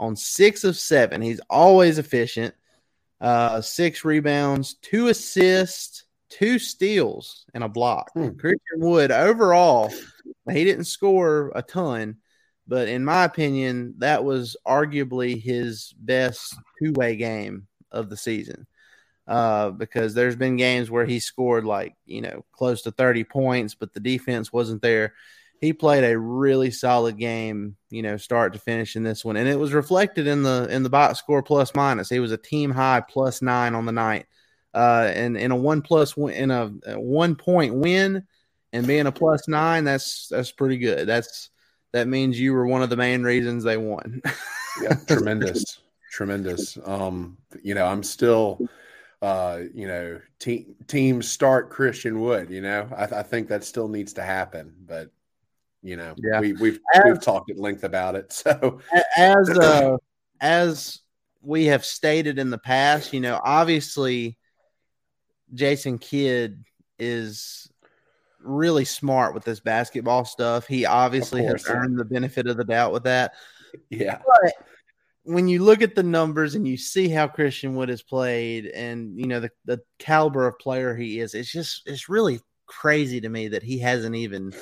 on 0.00 0.16
six 0.16 0.64
of 0.64 0.76
seven. 0.76 1.22
He's 1.22 1.40
always 1.48 1.98
efficient. 1.98 2.52
Uh, 3.20 3.60
six 3.60 4.04
rebounds, 4.04 4.74
two 4.74 5.06
assists, 5.06 6.04
two 6.30 6.58
steals, 6.58 7.46
and 7.54 7.62
a 7.62 7.68
block. 7.68 8.10
Hmm. 8.14 8.30
Christian 8.30 8.78
Wood 8.78 9.12
overall, 9.12 9.92
he 10.50 10.64
didn't 10.64 10.86
score 10.86 11.52
a 11.54 11.62
ton, 11.62 12.16
but 12.66 12.88
in 12.88 13.04
my 13.04 13.22
opinion, 13.22 13.94
that 13.98 14.24
was 14.24 14.56
arguably 14.66 15.40
his 15.40 15.94
best 15.96 16.56
two 16.82 16.92
way 16.92 17.14
game 17.14 17.68
of 17.92 18.10
the 18.10 18.16
season. 18.16 18.66
Uh, 19.28 19.68
because 19.68 20.14
there's 20.14 20.36
been 20.36 20.56
games 20.56 20.90
where 20.90 21.04
he 21.04 21.20
scored 21.20 21.66
like, 21.66 21.94
you 22.06 22.22
know, 22.22 22.42
close 22.50 22.80
to 22.80 22.90
30 22.90 23.24
points, 23.24 23.74
but 23.74 23.92
the 23.92 24.00
defense 24.00 24.50
wasn't 24.50 24.80
there 24.80 25.12
he 25.60 25.72
played 25.72 26.04
a 26.04 26.18
really 26.18 26.70
solid 26.70 27.18
game, 27.18 27.76
you 27.90 28.02
know, 28.02 28.16
start 28.16 28.52
to 28.52 28.58
finish 28.58 28.96
in 28.96 29.02
this 29.02 29.24
one, 29.24 29.36
and 29.36 29.48
it 29.48 29.58
was 29.58 29.72
reflected 29.72 30.26
in 30.26 30.42
the 30.42 30.68
in 30.70 30.82
the 30.82 30.90
box 30.90 31.18
score 31.18 31.42
plus 31.42 31.74
minus. 31.74 32.08
He 32.08 32.20
was 32.20 32.32
a 32.32 32.36
team 32.36 32.70
high 32.70 33.02
plus 33.06 33.42
nine 33.42 33.74
on 33.74 33.84
the 33.84 33.92
night, 33.92 34.26
uh, 34.72 35.10
and 35.12 35.36
in 35.36 35.50
a 35.50 35.56
one 35.56 35.82
plus 35.82 36.16
in 36.16 36.50
a, 36.50 36.72
a, 36.86 37.00
one 37.00 37.34
point 37.34 37.74
win, 37.74 38.24
and 38.72 38.86
being 38.86 39.06
a 39.06 39.12
plus 39.12 39.48
nine, 39.48 39.84
that's 39.84 40.28
that's 40.28 40.52
pretty 40.52 40.78
good. 40.78 41.08
That's 41.08 41.50
that 41.92 42.06
means 42.06 42.38
you 42.38 42.52
were 42.52 42.66
one 42.66 42.82
of 42.82 42.90
the 42.90 42.96
main 42.96 43.24
reasons 43.24 43.64
they 43.64 43.76
won. 43.76 44.22
yeah, 44.82 44.94
tremendous. 45.08 45.80
tremendous. 46.12 46.78
Um, 46.84 47.36
you 47.62 47.74
know, 47.74 47.86
I'm 47.86 48.04
still, 48.04 48.60
uh, 49.22 49.60
you 49.74 49.86
know, 49.88 50.20
team 50.38 50.74
team 50.86 51.22
start 51.22 51.70
Christian 51.70 52.20
Wood. 52.20 52.50
You 52.50 52.60
know, 52.60 52.88
I, 52.96 53.04
I 53.04 53.22
think 53.22 53.48
that 53.48 53.64
still 53.64 53.88
needs 53.88 54.12
to 54.14 54.22
happen, 54.22 54.74
but 54.86 55.10
you 55.82 55.96
know, 55.96 56.14
Yeah. 56.18 56.40
we, 56.40 56.52
we've 56.54 56.80
As- 56.94 57.02
we've 57.04 57.20
talked 57.22 57.50
at 57.50 57.58
length 57.58 57.84
about 57.84 58.14
it. 58.16 58.32
So 58.48 58.80
as 59.16 59.50
uh, 59.50 59.96
as 60.40 61.00
we 61.42 61.66
have 61.66 61.84
stated 61.84 62.38
in 62.38 62.50
the 62.50 62.58
past, 62.58 63.12
you 63.12 63.20
know, 63.20 63.40
obviously 63.42 64.36
Jason 65.54 65.98
Kidd 65.98 66.64
is 66.98 67.70
really 68.40 68.84
smart 68.84 69.34
with 69.34 69.44
this 69.44 69.60
basketball 69.60 70.24
stuff. 70.24 70.66
He 70.66 70.86
obviously 70.86 71.44
has 71.44 71.64
yeah. 71.66 71.74
earned 71.74 71.98
the 71.98 72.04
benefit 72.04 72.46
of 72.46 72.56
the 72.56 72.64
doubt 72.64 72.92
with 72.92 73.04
that. 73.04 73.32
yeah, 73.90 74.20
But 74.24 74.52
when 75.28 75.46
you 75.46 75.62
look 75.62 75.82
at 75.82 75.94
the 75.94 76.02
numbers 76.02 76.54
and 76.54 76.66
you 76.66 76.78
see 76.78 77.08
how 77.08 77.28
Christian 77.28 77.74
Wood 77.74 77.90
has 77.90 78.02
played 78.02 78.64
and 78.66 79.18
you 79.18 79.26
know 79.26 79.40
the, 79.40 79.50
the 79.66 79.82
caliber 79.98 80.46
of 80.46 80.58
player 80.58 80.96
he 80.96 81.20
is, 81.20 81.34
it's 81.34 81.52
just 81.52 81.82
it's 81.86 82.08
really 82.08 82.40
crazy 82.66 83.20
to 83.20 83.28
me 83.28 83.48
that 83.48 83.62
he 83.62 83.78
hasn't 83.78 84.16
even 84.16 84.54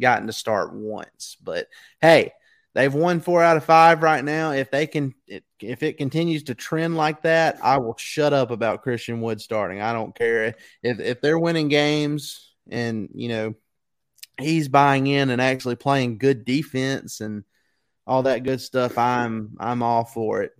gotten 0.00 0.26
to 0.26 0.32
start 0.32 0.72
once. 0.72 1.36
But 1.42 1.68
hey, 2.00 2.32
they've 2.74 2.92
won 2.92 3.20
four 3.20 3.42
out 3.42 3.58
of 3.58 3.64
five 3.64 4.02
right 4.02 4.24
now. 4.24 4.52
If 4.52 4.70
they 4.70 4.86
can 4.86 5.14
it, 5.26 5.44
if 5.60 5.82
it 5.82 5.98
continues 5.98 6.44
to 6.44 6.54
trend 6.54 6.96
like 6.96 7.22
that, 7.22 7.58
I 7.62 7.76
will 7.76 7.96
shut 7.98 8.32
up 8.32 8.50
about 8.50 8.82
Christian 8.82 9.20
Wood 9.20 9.38
starting. 9.42 9.82
I 9.82 9.92
don't 9.92 10.14
care. 10.14 10.54
If 10.82 10.98
if 10.98 11.20
they're 11.20 11.38
winning 11.38 11.68
games 11.68 12.54
and 12.70 13.10
you 13.12 13.28
know 13.28 13.54
he's 14.38 14.68
buying 14.68 15.06
in 15.06 15.28
and 15.28 15.42
actually 15.42 15.76
playing 15.76 16.16
good 16.16 16.46
defense 16.46 17.20
and 17.20 17.44
all 18.10 18.24
that 18.24 18.42
good 18.42 18.60
stuff, 18.60 18.98
I'm 18.98 19.56
I'm 19.60 19.82
all 19.82 20.04
for 20.04 20.42
it. 20.42 20.52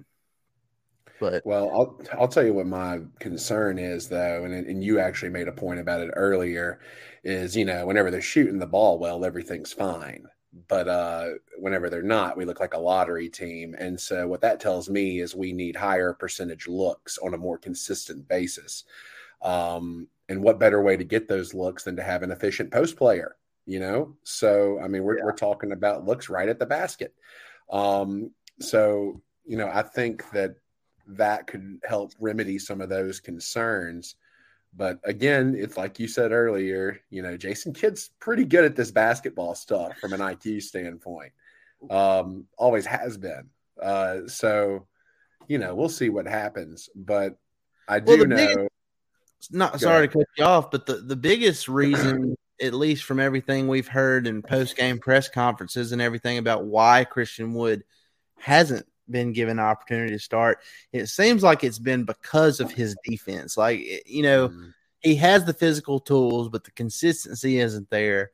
But 1.18 1.44
Well, 1.44 1.70
I'll 1.70 2.00
I'll 2.20 2.28
tell 2.28 2.44
you 2.44 2.54
what 2.54 2.66
my 2.66 3.00
concern 3.18 3.78
is 3.78 4.08
though, 4.08 4.44
and 4.44 4.54
and 4.54 4.84
you 4.84 4.98
actually 5.00 5.30
made 5.30 5.48
a 5.48 5.52
point 5.52 5.80
about 5.80 6.00
it 6.00 6.10
earlier, 6.14 6.80
is 7.24 7.56
you 7.56 7.64
know 7.64 7.86
whenever 7.86 8.10
they're 8.10 8.20
shooting 8.20 8.58
the 8.58 8.66
ball 8.66 8.98
well, 8.98 9.24
everything's 9.24 9.72
fine, 9.72 10.26
but 10.68 10.86
uh, 10.88 11.30
whenever 11.58 11.90
they're 11.90 12.02
not, 12.02 12.36
we 12.36 12.44
look 12.44 12.60
like 12.60 12.74
a 12.74 12.78
lottery 12.78 13.28
team, 13.28 13.74
and 13.78 14.00
so 14.00 14.28
what 14.28 14.42
that 14.42 14.60
tells 14.60 14.88
me 14.88 15.20
is 15.20 15.34
we 15.34 15.52
need 15.52 15.76
higher 15.76 16.12
percentage 16.14 16.68
looks 16.68 17.18
on 17.18 17.34
a 17.34 17.38
more 17.38 17.58
consistent 17.58 18.28
basis. 18.28 18.84
Um, 19.42 20.08
and 20.28 20.42
what 20.42 20.60
better 20.60 20.82
way 20.82 20.96
to 20.96 21.04
get 21.04 21.28
those 21.28 21.54
looks 21.54 21.84
than 21.84 21.96
to 21.96 22.02
have 22.04 22.22
an 22.22 22.30
efficient 22.30 22.70
post 22.70 22.96
player? 22.96 23.36
You 23.70 23.78
know, 23.78 24.16
so 24.24 24.80
I 24.82 24.88
mean, 24.88 25.04
we're 25.04 25.24
we're 25.24 25.30
talking 25.32 25.70
about 25.70 26.04
looks 26.04 26.28
right 26.28 26.48
at 26.48 26.58
the 26.58 26.66
basket. 26.66 27.14
Um, 27.70 28.32
so 28.58 29.20
you 29.46 29.56
know, 29.56 29.70
I 29.72 29.82
think 29.82 30.28
that 30.32 30.56
that 31.06 31.46
could 31.46 31.78
help 31.84 32.10
remedy 32.18 32.58
some 32.58 32.80
of 32.80 32.88
those 32.88 33.20
concerns. 33.20 34.16
But 34.76 34.98
again, 35.04 35.54
it's 35.56 35.76
like 35.76 36.00
you 36.00 36.08
said 36.08 36.32
earlier, 36.32 36.98
you 37.10 37.22
know, 37.22 37.36
Jason 37.36 37.72
Kidd's 37.72 38.10
pretty 38.18 38.44
good 38.44 38.64
at 38.64 38.74
this 38.74 38.90
basketball 38.90 39.54
stuff 39.54 39.96
from 40.00 40.14
an 40.14 40.20
IQ 40.20 40.62
standpoint. 40.62 41.32
Um, 41.88 42.46
always 42.58 42.86
has 42.86 43.16
been. 43.18 43.50
Uh, 43.80 44.26
so, 44.26 44.86
you 45.46 45.58
know, 45.58 45.76
we'll 45.76 45.88
see 45.88 46.08
what 46.08 46.26
happens. 46.26 46.88
But 46.96 47.36
I 47.88 48.00
do 48.00 48.18
Well, 48.18 48.26
know. 48.26 48.36
biggest- 48.36 48.68
not 49.52 49.72
Go 49.74 49.78
sorry 49.78 49.96
ahead. 50.06 50.10
to 50.12 50.18
cut 50.18 50.26
you 50.38 50.44
off, 50.44 50.70
but 50.70 50.86
the, 50.86 50.96
the 50.96 51.16
biggest 51.16 51.68
reason, 51.68 52.36
at 52.60 52.74
least 52.74 53.04
from 53.04 53.20
everything 53.20 53.68
we've 53.68 53.88
heard 53.88 54.26
in 54.26 54.42
post 54.42 54.76
game 54.76 54.98
press 54.98 55.28
conferences 55.28 55.92
and 55.92 56.02
everything 56.02 56.38
about 56.38 56.64
why 56.64 57.04
Christian 57.04 57.54
Wood 57.54 57.84
hasn't 58.38 58.86
been 59.08 59.32
given 59.32 59.58
an 59.58 59.64
opportunity 59.64 60.12
to 60.12 60.18
start, 60.18 60.60
it 60.92 61.06
seems 61.06 61.42
like 61.42 61.64
it's 61.64 61.78
been 61.78 62.04
because 62.04 62.60
of 62.60 62.70
his 62.70 62.96
defense. 63.04 63.56
Like 63.56 63.80
you 64.06 64.22
know, 64.22 64.48
Mm, 64.48 64.74
he 65.00 65.16
has 65.16 65.44
the 65.44 65.54
physical 65.54 66.00
tools, 66.00 66.48
but 66.48 66.64
the 66.64 66.70
consistency 66.72 67.58
isn't 67.58 67.90
there. 67.90 68.30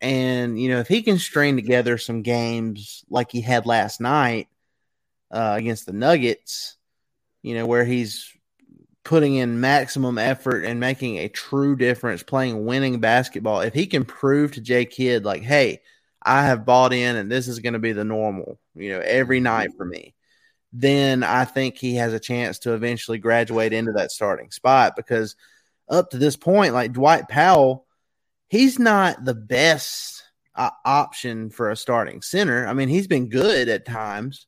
And 0.00 0.60
you 0.60 0.68
know, 0.68 0.80
if 0.80 0.88
he 0.88 1.02
can 1.02 1.18
string 1.18 1.56
together 1.56 1.98
some 1.98 2.22
games 2.22 3.04
like 3.08 3.30
he 3.32 3.40
had 3.40 3.66
last 3.66 4.00
night 4.00 4.48
uh, 5.30 5.54
against 5.56 5.86
the 5.86 5.92
Nuggets, 5.92 6.76
you 7.42 7.54
know, 7.54 7.66
where 7.66 7.84
he's 7.84 8.32
putting 9.08 9.36
in 9.36 9.58
maximum 9.58 10.18
effort 10.18 10.66
and 10.66 10.78
making 10.78 11.16
a 11.16 11.30
true 11.30 11.74
difference, 11.74 12.22
playing 12.22 12.66
winning 12.66 13.00
basketball. 13.00 13.62
If 13.62 13.72
he 13.72 13.86
can 13.86 14.04
prove 14.04 14.52
to 14.52 14.60
Jay 14.60 14.84
Kidd, 14.84 15.24
like, 15.24 15.40
hey, 15.40 15.80
I 16.22 16.42
have 16.44 16.66
bought 16.66 16.92
in 16.92 17.16
and 17.16 17.32
this 17.32 17.48
is 17.48 17.60
going 17.60 17.72
to 17.72 17.78
be 17.78 17.92
the 17.92 18.04
normal, 18.04 18.60
you 18.74 18.90
know, 18.90 19.00
every 19.00 19.40
night 19.40 19.70
for 19.78 19.86
me, 19.86 20.14
then 20.74 21.22
I 21.22 21.46
think 21.46 21.78
he 21.78 21.94
has 21.94 22.12
a 22.12 22.20
chance 22.20 22.58
to 22.60 22.74
eventually 22.74 23.16
graduate 23.16 23.72
into 23.72 23.92
that 23.92 24.10
starting 24.10 24.50
spot 24.50 24.94
because 24.94 25.36
up 25.88 26.10
to 26.10 26.18
this 26.18 26.36
point, 26.36 26.74
like 26.74 26.92
Dwight 26.92 27.28
Powell, 27.28 27.86
he's 28.48 28.78
not 28.78 29.24
the 29.24 29.34
best 29.34 30.22
uh, 30.54 30.68
option 30.84 31.48
for 31.48 31.70
a 31.70 31.76
starting 31.76 32.20
center. 32.20 32.66
I 32.66 32.74
mean, 32.74 32.90
he's 32.90 33.06
been 33.06 33.30
good 33.30 33.70
at 33.70 33.86
times. 33.86 34.47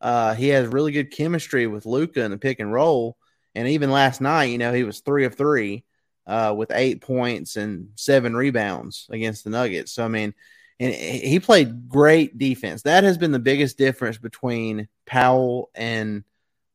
Uh, 0.00 0.34
he 0.34 0.48
has 0.48 0.66
really 0.66 0.92
good 0.92 1.10
chemistry 1.10 1.66
with 1.66 1.86
Luka 1.86 2.22
in 2.22 2.30
the 2.30 2.38
pick 2.38 2.60
and 2.60 2.72
roll. 2.72 3.16
And 3.54 3.68
even 3.68 3.90
last 3.90 4.20
night, 4.20 4.44
you 4.44 4.58
know, 4.58 4.72
he 4.72 4.84
was 4.84 5.00
three 5.00 5.24
of 5.24 5.34
three 5.34 5.84
uh, 6.26 6.54
with 6.56 6.70
eight 6.72 7.00
points 7.00 7.56
and 7.56 7.90
seven 7.94 8.36
rebounds 8.36 9.06
against 9.10 9.44
the 9.44 9.50
Nuggets. 9.50 9.92
So, 9.92 10.04
I 10.04 10.08
mean, 10.08 10.34
and 10.78 10.92
he 10.92 11.40
played 11.40 11.88
great 11.88 12.36
defense. 12.36 12.82
That 12.82 13.04
has 13.04 13.16
been 13.16 13.32
the 13.32 13.38
biggest 13.38 13.78
difference 13.78 14.18
between 14.18 14.88
Powell 15.06 15.70
and 15.74 16.22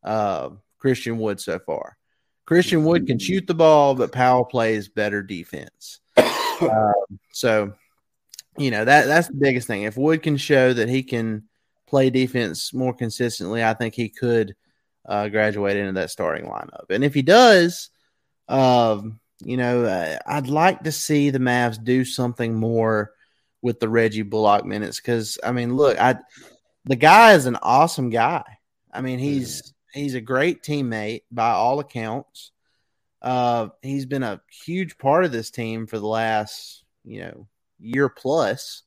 uh, 0.03 0.49
Christian 0.79 1.19
Wood 1.19 1.39
so 1.39 1.60
far. 1.60 1.97
Christian 2.45 2.84
Wood 2.84 3.05
can 3.05 3.19
shoot 3.19 3.45
the 3.45 3.53
ball, 3.53 3.93
but 3.93 4.12
Powell 4.12 4.45
plays 4.45 4.89
better 4.89 5.21
defense. 5.21 5.99
Um, 6.62 7.19
so, 7.31 7.73
you 8.55 8.69
know 8.69 8.86
that 8.86 9.05
that's 9.07 9.27
the 9.27 9.34
biggest 9.34 9.65
thing. 9.65 9.81
If 9.84 9.97
Wood 9.97 10.21
can 10.21 10.38
show 10.38 10.73
that 10.73 10.89
he 10.89 11.01
can 11.01 11.47
play 11.91 12.10
defense 12.10 12.73
more 12.73 12.93
consistently, 12.93 13.63
I 13.63 13.73
think 13.75 13.93
he 13.93 14.08
could 14.08 14.56
uh, 15.06 15.27
graduate 15.27 15.75
into 15.75 15.91
that 15.93 16.10
starting 16.10 16.45
lineup. 16.45 16.89
And 16.89 17.04
if 17.04 17.13
he 17.13 17.21
does, 17.21 17.89
um, 18.47 19.19
you 19.43 19.58
know, 19.58 19.84
uh, 19.84 20.17
I'd 20.25 20.47
like 20.47 20.84
to 20.84 20.91
see 20.91 21.30
the 21.30 21.39
Mavs 21.39 21.84
do 21.84 22.06
something 22.06 22.56
more 22.56 23.12
with 23.62 23.82
the 23.82 23.89
Reggie 23.89 24.21
Bullock 24.21 24.65
minutes 24.65 25.01
because 25.01 25.38
I 25.43 25.51
mean, 25.51 25.75
look, 25.75 25.99
I 25.99 26.15
the 26.86 26.95
guy 26.95 27.34
is 27.34 27.45
an 27.45 27.58
awesome 27.62 28.10
guy. 28.10 28.45
I 28.91 29.01
mean, 29.01 29.19
he's 29.19 29.73
he's 29.93 30.15
a 30.15 30.21
great 30.21 30.63
teammate 30.63 31.23
by 31.30 31.51
all 31.51 31.80
accounts. 31.80 32.51
Uh, 33.21 33.67
he's 33.82 34.06
been 34.06 34.23
a 34.23 34.41
huge 34.65 34.97
part 34.97 35.25
of 35.25 35.32
this 35.32 35.51
team 35.51 35.88
for 35.88 35.99
the 35.99 36.08
last 36.08 36.84
you 37.04 37.21
know 37.21 37.47
year 37.80 38.08
plus. 38.08 38.84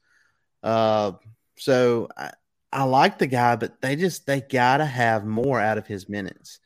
Uh, 0.63 1.13
so 1.59 2.09
I, 2.17 2.31
I 2.75 2.83
like 2.83 3.19
the 3.19 3.29
guy, 3.29 3.57
but 3.57 3.81
they 3.81 3.97
just 3.97 4.27
they 4.27 4.41
gotta 4.41 4.85
have 4.85 5.25
more 5.25 5.61
out 5.61 5.79
of 5.79 5.87
his 5.87 6.09
minutes. 6.09 6.59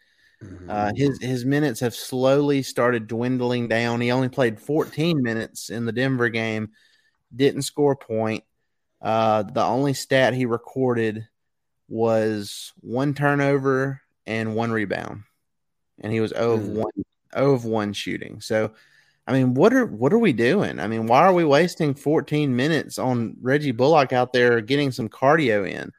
Mm-hmm. 0.42 0.70
Uh, 0.70 0.92
his 0.96 1.18
his 1.20 1.44
minutes 1.44 1.80
have 1.80 1.94
slowly 1.94 2.62
started 2.62 3.06
dwindling 3.06 3.68
down. 3.68 4.00
He 4.00 4.10
only 4.10 4.28
played 4.30 4.58
14 4.60 5.22
minutes 5.22 5.68
in 5.70 5.84
the 5.84 5.92
Denver 5.92 6.30
game, 6.30 6.70
didn't 7.34 7.62
score 7.62 7.92
a 7.92 7.96
point. 7.96 8.44
Uh, 9.02 9.42
the 9.42 9.62
only 9.62 9.94
stat 9.94 10.34
he 10.34 10.46
recorded 10.46 11.28
was 11.88 12.72
one 12.80 13.14
turnover 13.14 14.00
and 14.26 14.54
one 14.56 14.72
rebound, 14.72 15.24
and 16.00 16.12
he 16.12 16.20
was 16.20 16.30
0 16.32 16.52
of 16.52 16.62
Hmm. 16.64 16.74
one 16.74 16.92
0 17.34 17.54
of 17.54 17.64
one 17.66 17.92
shooting. 17.92 18.40
So, 18.40 18.72
I 19.26 19.32
mean, 19.32 19.54
what 19.54 19.74
are 19.74 19.86
what 19.86 20.12
are 20.12 20.18
we 20.18 20.32
doing? 20.32 20.80
I 20.80 20.86
mean, 20.86 21.06
why 21.06 21.20
are 21.22 21.34
we 21.34 21.44
wasting 21.44 21.94
14 21.94 22.54
minutes 22.56 22.98
on 22.98 23.36
Reggie 23.42 23.72
Bullock 23.72 24.12
out 24.12 24.32
there 24.32 24.60
getting 24.62 24.90
some 24.92 25.08
cardio 25.08 25.68
in? 25.68 25.92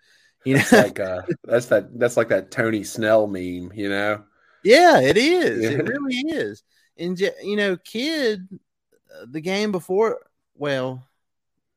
You 0.50 0.56
know, 0.56 0.62
It's 0.62 0.72
like 0.72 1.00
uh, 1.00 1.22
that's 1.44 1.68
that 1.68 2.00
that's 2.00 2.18
like 2.18 2.30
that 2.30 2.50
Tony 2.50 2.84
Snell 2.84 3.28
meme, 3.28 3.72
you 3.76 3.88
know. 3.88 4.24
Yeah, 4.64 5.00
it 5.00 5.16
is. 5.16 5.64
Yeah. 5.64 5.70
It 5.78 5.88
really 5.88 6.16
is. 6.16 6.64
And 6.98 7.20
you 7.20 7.56
know, 7.56 7.78
Kidd, 7.78 8.48
uh, 9.16 9.28
the 9.30 9.42
game 9.42 9.72
before. 9.72 10.18
Well, 10.56 11.08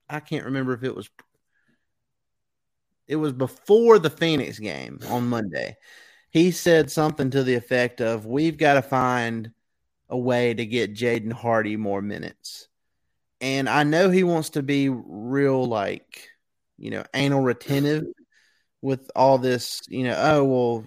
I 0.09 0.21
can't 0.21 0.47
remember 0.47 0.73
if 0.73 0.85
it 0.85 0.97
was. 0.97 1.11
It 3.07 3.17
was 3.17 3.35
before 3.35 3.99
the 3.99 4.09
Phoenix 4.09 4.59
game 4.59 5.01
on 5.11 5.29
Monday. 5.29 5.77
He 6.31 6.51
said 6.51 6.91
something 6.91 7.29
to 7.29 7.45
the 7.45 7.57
effect 7.57 8.01
of, 8.01 8.25
"We've 8.25 8.57
got 8.57 8.75
to 8.75 8.83
find 8.83 9.53
a 10.09 10.17
way 10.17 10.55
to 10.55 10.65
get 10.65 10.95
Jaden 10.95 11.33
Hardy 11.35 11.77
more 11.77 12.01
minutes." 12.01 12.69
And 13.43 13.69
I 13.69 13.83
know 13.83 14.09
he 14.09 14.25
wants 14.25 14.49
to 14.51 14.63
be 14.63 14.89
real, 14.89 15.67
like 15.67 16.31
you 16.79 16.91
know, 16.91 17.05
anal 17.13 17.43
retentive 17.43 18.05
with 18.83 19.11
all 19.17 19.39
this. 19.39 19.81
You 19.89 20.05
know, 20.05 20.17
oh 20.19 20.45
well, 20.45 20.85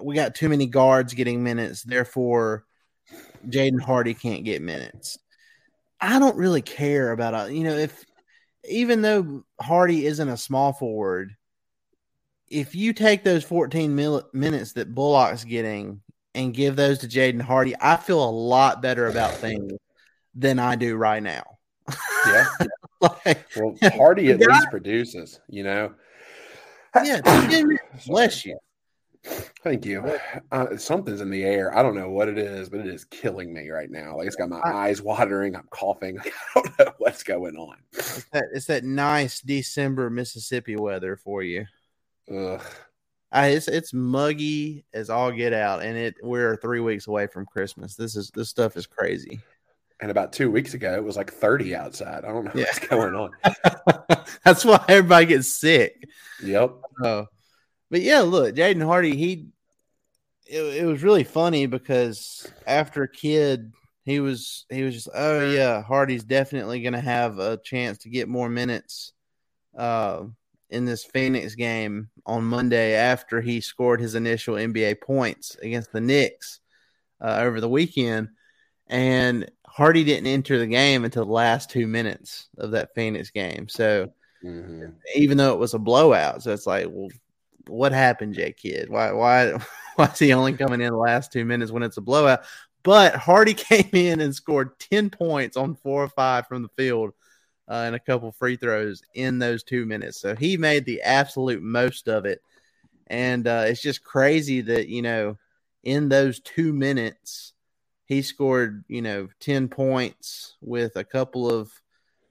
we 0.00 0.14
got 0.14 0.34
too 0.34 0.48
many 0.48 0.66
guards 0.66 1.14
getting 1.14 1.42
minutes, 1.42 1.82
therefore 1.82 2.64
Jaden 3.48 3.80
Hardy 3.80 4.14
can't 4.14 4.44
get 4.44 4.62
minutes. 4.62 5.18
I 6.00 6.18
don't 6.18 6.36
really 6.36 6.62
care 6.62 7.12
about 7.12 7.34
uh, 7.34 7.44
you 7.46 7.64
know 7.64 7.76
if 7.76 8.04
even 8.68 9.02
though 9.02 9.44
Hardy 9.60 10.06
isn't 10.06 10.28
a 10.28 10.36
small 10.36 10.72
forward, 10.72 11.34
if 12.48 12.74
you 12.74 12.92
take 12.92 13.24
those 13.24 13.44
14 13.44 13.94
mil- 13.94 14.28
minutes 14.32 14.74
that 14.74 14.94
Bullock's 14.94 15.44
getting 15.44 16.00
and 16.34 16.54
give 16.54 16.76
those 16.76 16.98
to 16.98 17.08
Jaden 17.08 17.40
Hardy, 17.40 17.74
I 17.80 17.96
feel 17.96 18.22
a 18.22 18.30
lot 18.30 18.82
better 18.82 19.06
about 19.06 19.34
things 19.34 19.72
than 20.34 20.58
I 20.58 20.76
do 20.76 20.96
right 20.96 21.22
now. 21.22 21.42
Yeah. 22.26 22.46
like, 23.00 23.46
Well, 23.56 23.76
Hardy 23.94 24.30
at 24.30 24.40
least 24.40 24.70
produces, 24.70 25.40
you 25.48 25.64
know. 25.64 25.94
Yeah, 26.94 27.20
bless 28.06 28.44
you. 28.44 28.58
Thank 29.62 29.84
you. 29.86 30.18
Uh, 30.50 30.76
something's 30.76 31.20
in 31.20 31.30
the 31.30 31.44
air. 31.44 31.76
I 31.76 31.82
don't 31.82 31.94
know 31.94 32.10
what 32.10 32.28
it 32.28 32.38
is, 32.38 32.68
but 32.68 32.80
it 32.80 32.86
is 32.88 33.04
killing 33.04 33.54
me 33.54 33.68
right 33.68 33.90
now. 33.90 34.16
Like 34.16 34.26
it's 34.26 34.36
got 34.36 34.48
my 34.48 34.58
I- 34.58 34.88
eyes 34.88 35.00
watering. 35.00 35.54
I'm 35.54 35.68
coughing. 35.70 36.18
I 36.24 36.30
don't 36.54 36.78
know 36.78 36.92
what's 36.98 37.22
going 37.22 37.56
on. 37.56 37.76
It's 37.92 38.24
that, 38.32 38.44
it's 38.52 38.66
that 38.66 38.84
nice 38.84 39.40
December 39.40 40.10
Mississippi 40.10 40.76
weather 40.76 41.16
for 41.16 41.42
you. 41.42 41.66
Ugh. 42.34 42.60
I, 43.30 43.48
it's 43.48 43.68
it's 43.68 43.94
muggy 43.94 44.84
as 44.92 45.08
all 45.08 45.32
get 45.32 45.54
out, 45.54 45.82
and 45.82 45.96
it 45.96 46.16
we're 46.22 46.56
three 46.56 46.80
weeks 46.80 47.06
away 47.06 47.26
from 47.28 47.46
Christmas. 47.46 47.94
This 47.94 48.14
is 48.14 48.30
this 48.34 48.50
stuff 48.50 48.76
is 48.76 48.86
crazy. 48.86 49.40
And 50.02 50.10
about 50.10 50.32
two 50.32 50.50
weeks 50.50 50.74
ago, 50.74 50.92
it 50.94 51.04
was 51.04 51.16
like 51.16 51.32
30 51.32 51.76
outside. 51.76 52.24
I 52.24 52.28
don't 52.32 52.44
know 52.44 52.50
Yeah. 52.56 52.64
what's 52.64 52.78
going 52.80 53.14
on. 53.14 53.30
That's 54.44 54.64
why 54.64 54.84
everybody 54.88 55.26
gets 55.26 55.56
sick. 55.56 56.08
Yep. 56.42 56.72
Oh, 57.04 57.26
but 57.88 58.00
yeah, 58.02 58.20
look, 58.20 58.54
Jaden 58.56 58.84
Hardy, 58.84 59.14
he 59.16 59.46
it, 60.46 60.60
it 60.82 60.84
was 60.86 61.04
really 61.04 61.22
funny 61.22 61.66
because 61.66 62.52
after 62.66 63.04
a 63.04 63.08
Kidd, 63.08 63.72
he 64.04 64.18
was 64.18 64.66
he 64.70 64.82
was 64.82 64.94
just 64.94 65.08
oh 65.14 65.48
yeah, 65.52 65.80
Hardy's 65.82 66.24
definitely 66.24 66.82
going 66.82 66.94
to 66.94 67.00
have 67.00 67.38
a 67.38 67.58
chance 67.58 67.98
to 67.98 68.08
get 68.10 68.28
more 68.28 68.48
minutes 68.48 69.12
uh, 69.78 70.24
in 70.68 70.84
this 70.84 71.04
Phoenix 71.04 71.54
game 71.54 72.08
on 72.26 72.42
Monday 72.42 72.94
after 72.94 73.40
he 73.40 73.60
scored 73.60 74.00
his 74.00 74.16
initial 74.16 74.56
NBA 74.56 75.00
points 75.00 75.56
against 75.62 75.92
the 75.92 76.00
Knicks 76.00 76.58
uh, 77.20 77.36
over 77.40 77.60
the 77.60 77.68
weekend, 77.68 78.30
and 78.88 79.48
Hardy 79.72 80.04
didn't 80.04 80.26
enter 80.26 80.58
the 80.58 80.66
game 80.66 81.04
until 81.04 81.24
the 81.24 81.32
last 81.32 81.70
two 81.70 81.86
minutes 81.86 82.48
of 82.58 82.72
that 82.72 82.94
Phoenix 82.94 83.30
game, 83.30 83.68
so 83.68 84.12
Mhm. 84.44 84.94
even 85.14 85.36
though 85.38 85.52
it 85.52 85.58
was 85.58 85.74
a 85.74 85.78
blowout. 85.78 86.42
So 86.42 86.52
it's 86.52 86.66
like, 86.66 86.86
well, 86.90 87.08
what 87.68 87.92
happened, 87.92 88.34
Jay 88.34 88.52
Kidd? 88.52 88.90
Why 88.90 89.12
why 89.12 89.52
why 89.96 90.06
is 90.06 90.18
he 90.18 90.32
only 90.32 90.52
coming 90.52 90.80
in 90.80 90.90
the 90.90 90.96
last 90.96 91.32
two 91.32 91.44
minutes 91.44 91.72
when 91.72 91.82
it's 91.82 91.96
a 91.96 92.02
blowout? 92.02 92.44
But 92.82 93.14
Hardy 93.14 93.54
came 93.70 93.88
in 93.92 94.20
and 94.20 94.34
scored 94.34 94.78
10 94.78 95.10
points 95.10 95.56
on 95.56 95.74
four 95.76 96.02
or 96.02 96.08
five 96.08 96.46
from 96.48 96.62
the 96.62 96.68
field 96.76 97.12
uh, 97.68 97.84
and 97.86 97.94
a 97.94 98.00
couple 98.00 98.32
free 98.32 98.56
throws 98.56 99.02
in 99.14 99.38
those 99.38 99.62
two 99.62 99.86
minutes. 99.86 100.20
So 100.20 100.34
he 100.34 100.56
made 100.56 100.84
the 100.84 101.00
absolute 101.02 101.62
most 101.62 102.08
of 102.08 102.26
it. 102.26 102.42
And 103.06 103.46
uh, 103.46 103.64
it's 103.66 103.82
just 103.82 104.04
crazy 104.04 104.60
that, 104.62 104.88
you 104.88 105.02
know, 105.02 105.38
in 105.84 106.08
those 106.08 106.40
two 106.40 106.72
minutes, 106.72 107.51
he 108.12 108.22
scored, 108.22 108.84
you 108.88 109.02
know, 109.02 109.28
10 109.40 109.68
points 109.68 110.56
with 110.60 110.96
a 110.96 111.04
couple 111.04 111.50
of 111.50 111.72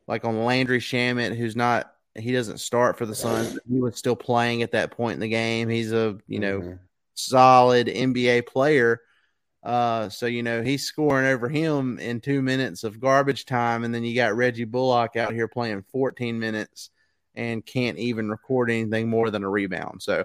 like 0.07 0.25
on 0.25 0.43
Landry 0.45 0.79
Shamet, 0.79 1.35
who's 1.35 1.55
not 1.55 1.93
he 2.15 2.33
doesn't 2.33 2.57
start 2.59 2.97
for 2.97 3.05
the 3.05 3.15
Suns. 3.15 3.57
He 3.69 3.79
was 3.79 3.95
still 3.95 4.15
playing 4.17 4.63
at 4.63 4.73
that 4.73 4.91
point 4.91 5.15
in 5.15 5.19
the 5.21 5.29
game. 5.29 5.69
He's 5.69 5.91
a 5.93 6.17
you 6.27 6.39
know 6.39 6.59
Mhm. 6.61 6.79
solid 7.13 7.87
NBA 7.87 8.41
player. 8.41 9.01
Uh, 9.63 10.09
so 10.09 10.25
you 10.25 10.43
know 10.43 10.61
he's 10.63 10.83
scoring 10.85 11.27
over 11.27 11.47
him 11.47 11.99
in 11.99 12.19
two 12.19 12.41
minutes 12.41 12.83
of 12.83 12.99
garbage 12.99 13.45
time, 13.45 13.83
and 13.83 13.93
then 13.93 14.03
you 14.03 14.15
got 14.15 14.35
Reggie 14.35 14.65
Bullock 14.65 15.15
out 15.15 15.33
here 15.33 15.47
playing 15.47 15.83
14 15.91 16.39
minutes 16.39 16.89
and 17.35 17.65
can't 17.65 17.97
even 17.97 18.29
record 18.29 18.69
anything 18.69 19.09
more 19.09 19.29
than 19.29 19.43
a 19.43 19.49
rebound. 19.49 20.01
So 20.01 20.23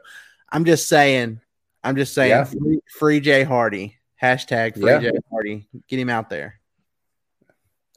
I'm 0.50 0.64
just 0.64 0.88
saying, 0.88 1.40
I'm 1.84 1.96
just 1.96 2.14
saying, 2.14 2.30
Yeah. 2.30 2.44
free, 2.44 2.80
free 2.98 3.20
Jay 3.20 3.44
Hardy 3.44 3.95
hashtag 4.22 4.74
free 4.74 4.90
Yeah. 4.90 4.98
Jay 5.00 5.10
Hardy, 5.30 5.68
get 5.88 5.98
him 5.98 6.08
out 6.10 6.30
there. 6.30 6.60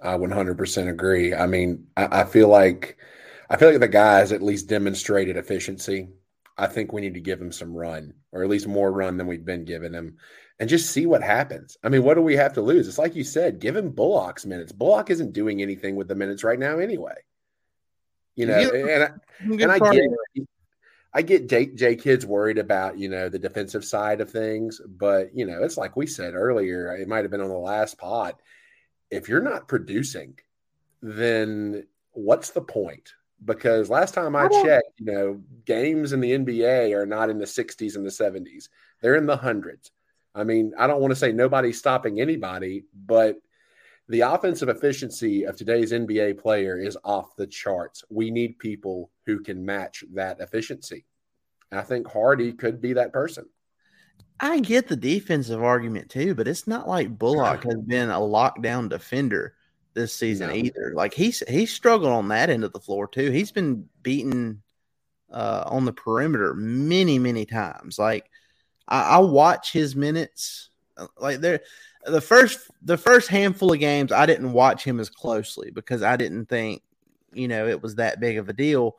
I 0.01 0.13
100% 0.17 0.89
agree. 0.89 1.33
I 1.33 1.45
mean, 1.45 1.87
I, 1.97 2.21
I 2.21 2.23
feel 2.25 2.47
like 2.47 2.97
I 3.49 3.57
feel 3.57 3.71
like 3.71 3.79
the 3.79 3.87
guy 3.87 4.19
has 4.19 4.31
at 4.31 4.41
least 4.41 4.69
demonstrated 4.69 5.35
efficiency. 5.35 6.09
I 6.57 6.67
think 6.67 6.91
we 6.93 7.01
need 7.01 7.15
to 7.15 7.19
give 7.21 7.41
him 7.41 7.51
some 7.51 7.73
run, 7.73 8.13
or 8.31 8.43
at 8.43 8.49
least 8.49 8.67
more 8.67 8.91
run 8.91 9.17
than 9.17 9.27
we've 9.27 9.45
been 9.45 9.65
giving 9.65 9.93
him, 9.93 10.17
and 10.59 10.69
just 10.69 10.91
see 10.91 11.05
what 11.05 11.23
happens. 11.23 11.77
I 11.83 11.89
mean, 11.89 12.03
what 12.03 12.13
do 12.15 12.21
we 12.21 12.35
have 12.35 12.53
to 12.53 12.61
lose? 12.61 12.87
It's 12.87 12.97
like 12.97 13.15
you 13.15 13.23
said, 13.23 13.59
give 13.59 13.75
him 13.75 13.89
Bullock's 13.91 14.45
minutes. 14.45 14.71
Bullock 14.71 15.09
isn't 15.09 15.33
doing 15.33 15.61
anything 15.61 15.95
with 15.95 16.07
the 16.07 16.15
minutes 16.15 16.43
right 16.43 16.59
now, 16.59 16.77
anyway. 16.79 17.15
You 18.35 18.45
know, 18.45 18.59
Yeah. 18.59 18.93
and 18.95 19.03
I, 19.03 19.63
and 19.63 19.71
I 19.71 19.79
get 19.79 20.09
I 21.13 21.21
get 21.23 21.49
J, 21.49 21.67
J 21.67 21.95
Kidd's 21.95 22.25
worried 22.25 22.57
about 22.57 22.97
you 22.97 23.09
know 23.09 23.29
the 23.29 23.39
defensive 23.39 23.83
side 23.83 24.21
of 24.21 24.29
things, 24.29 24.79
but 24.85 25.35
you 25.35 25.45
know 25.45 25.63
it's 25.63 25.77
like 25.77 25.95
we 25.95 26.05
said 26.05 26.35
earlier. 26.35 26.95
It 26.95 27.07
might 27.07 27.23
have 27.23 27.31
been 27.31 27.41
on 27.41 27.49
the 27.49 27.57
last 27.57 27.97
pod. 27.97 28.35
If 29.09 29.27
you're 29.27 29.41
not 29.41 29.67
producing, 29.67 30.37
then 31.01 31.87
what's 32.11 32.51
the 32.51 32.61
point? 32.61 33.13
Because 33.43 33.89
last 33.89 34.13
time 34.13 34.35
I 34.35 34.45
I 34.45 34.63
checked, 34.63 34.99
you 34.99 35.05
know, 35.11 35.41
games 35.65 36.13
in 36.13 36.19
the 36.19 36.31
NBA 36.31 36.93
are 36.95 37.05
not 37.05 37.29
in 37.29 37.39
the 37.39 37.45
60s 37.45 37.95
and 37.95 38.05
the 38.05 38.09
70s; 38.09 38.69
they're 39.01 39.15
in 39.15 39.25
the 39.25 39.37
hundreds. 39.37 39.91
I 40.35 40.43
mean, 40.43 40.73
I 40.77 40.85
don't 40.85 41.01
want 41.01 41.11
to 41.11 41.19
say 41.19 41.31
nobody's 41.31 41.79
stopping 41.79 42.21
anybody, 42.21 42.85
but 42.93 43.37
the 44.09 44.21
offensive 44.21 44.69
efficiency 44.69 45.43
of 45.45 45.55
today's 45.55 45.91
NBA 45.91 46.39
player 46.39 46.79
is 46.79 46.97
off 47.03 47.35
the 47.35 47.47
charts. 47.47 48.03
We 48.09 48.31
need 48.31 48.59
people 48.59 49.11
who 49.25 49.39
can 49.39 49.63
match 49.63 50.03
that 50.13 50.39
efficiency. 50.39 51.05
I 51.71 51.81
think 51.83 52.07
Hardy 52.07 52.51
could 52.53 52.81
be 52.81 52.93
that 52.93 53.13
person. 53.13 53.45
I 54.39 54.59
get 54.59 54.87
the 54.87 54.95
defensive 54.95 55.61
argument 55.61 56.09
too, 56.09 56.33
but 56.33 56.47
it's 56.47 56.65
not 56.67 56.87
like 56.87 57.17
Bullock 57.19 57.63
has 57.69 57.77
been 57.85 58.09
a 58.09 58.19
lockdown 58.19 58.89
defender 58.89 59.53
this 59.93 60.13
season 60.13 60.47
No. 60.47 60.55
either. 60.55 60.93
Like 60.95 61.13
he's 61.13 61.43
he's 61.47 61.71
struggled 61.73 62.11
on 62.11 62.29
that 62.29 62.49
end 62.49 62.63
of 62.63 62.73
the 62.73 62.79
floor 62.79 63.07
too. 63.07 63.31
He's 63.31 63.51
been 63.51 63.87
beaten 64.01 64.63
uh, 65.31 65.63
on 65.67 65.85
the 65.85 65.93
perimeter 65.93 66.53
many 66.55 67.19
many 67.19 67.45
times. 67.45 67.99
Like 67.99 68.29
I, 68.87 69.01
I 69.01 69.19
watch 69.19 69.71
his 69.73 69.95
minutes. 69.95 70.69
uh, 70.97 71.07
Like 71.19 71.41
there, 71.41 71.61
the 72.05 72.21
first 72.21 72.59
the 72.81 72.97
first 72.97 73.27
handful 73.27 73.73
of 73.73 73.79
games 73.79 74.11
I 74.11 74.25
didn't 74.25 74.53
watch 74.53 74.83
him 74.83 74.99
as 74.99 75.09
closely 75.09 75.71
because 75.71 76.01
I 76.01 76.15
didn't 76.15 76.47
think 76.47 76.81
you 77.33 77.47
know 77.47 77.67
it 77.67 77.81
was 77.81 77.95
that 77.95 78.19
big 78.19 78.37
of 78.37 78.49
a 78.49 78.53
deal. 78.53 78.97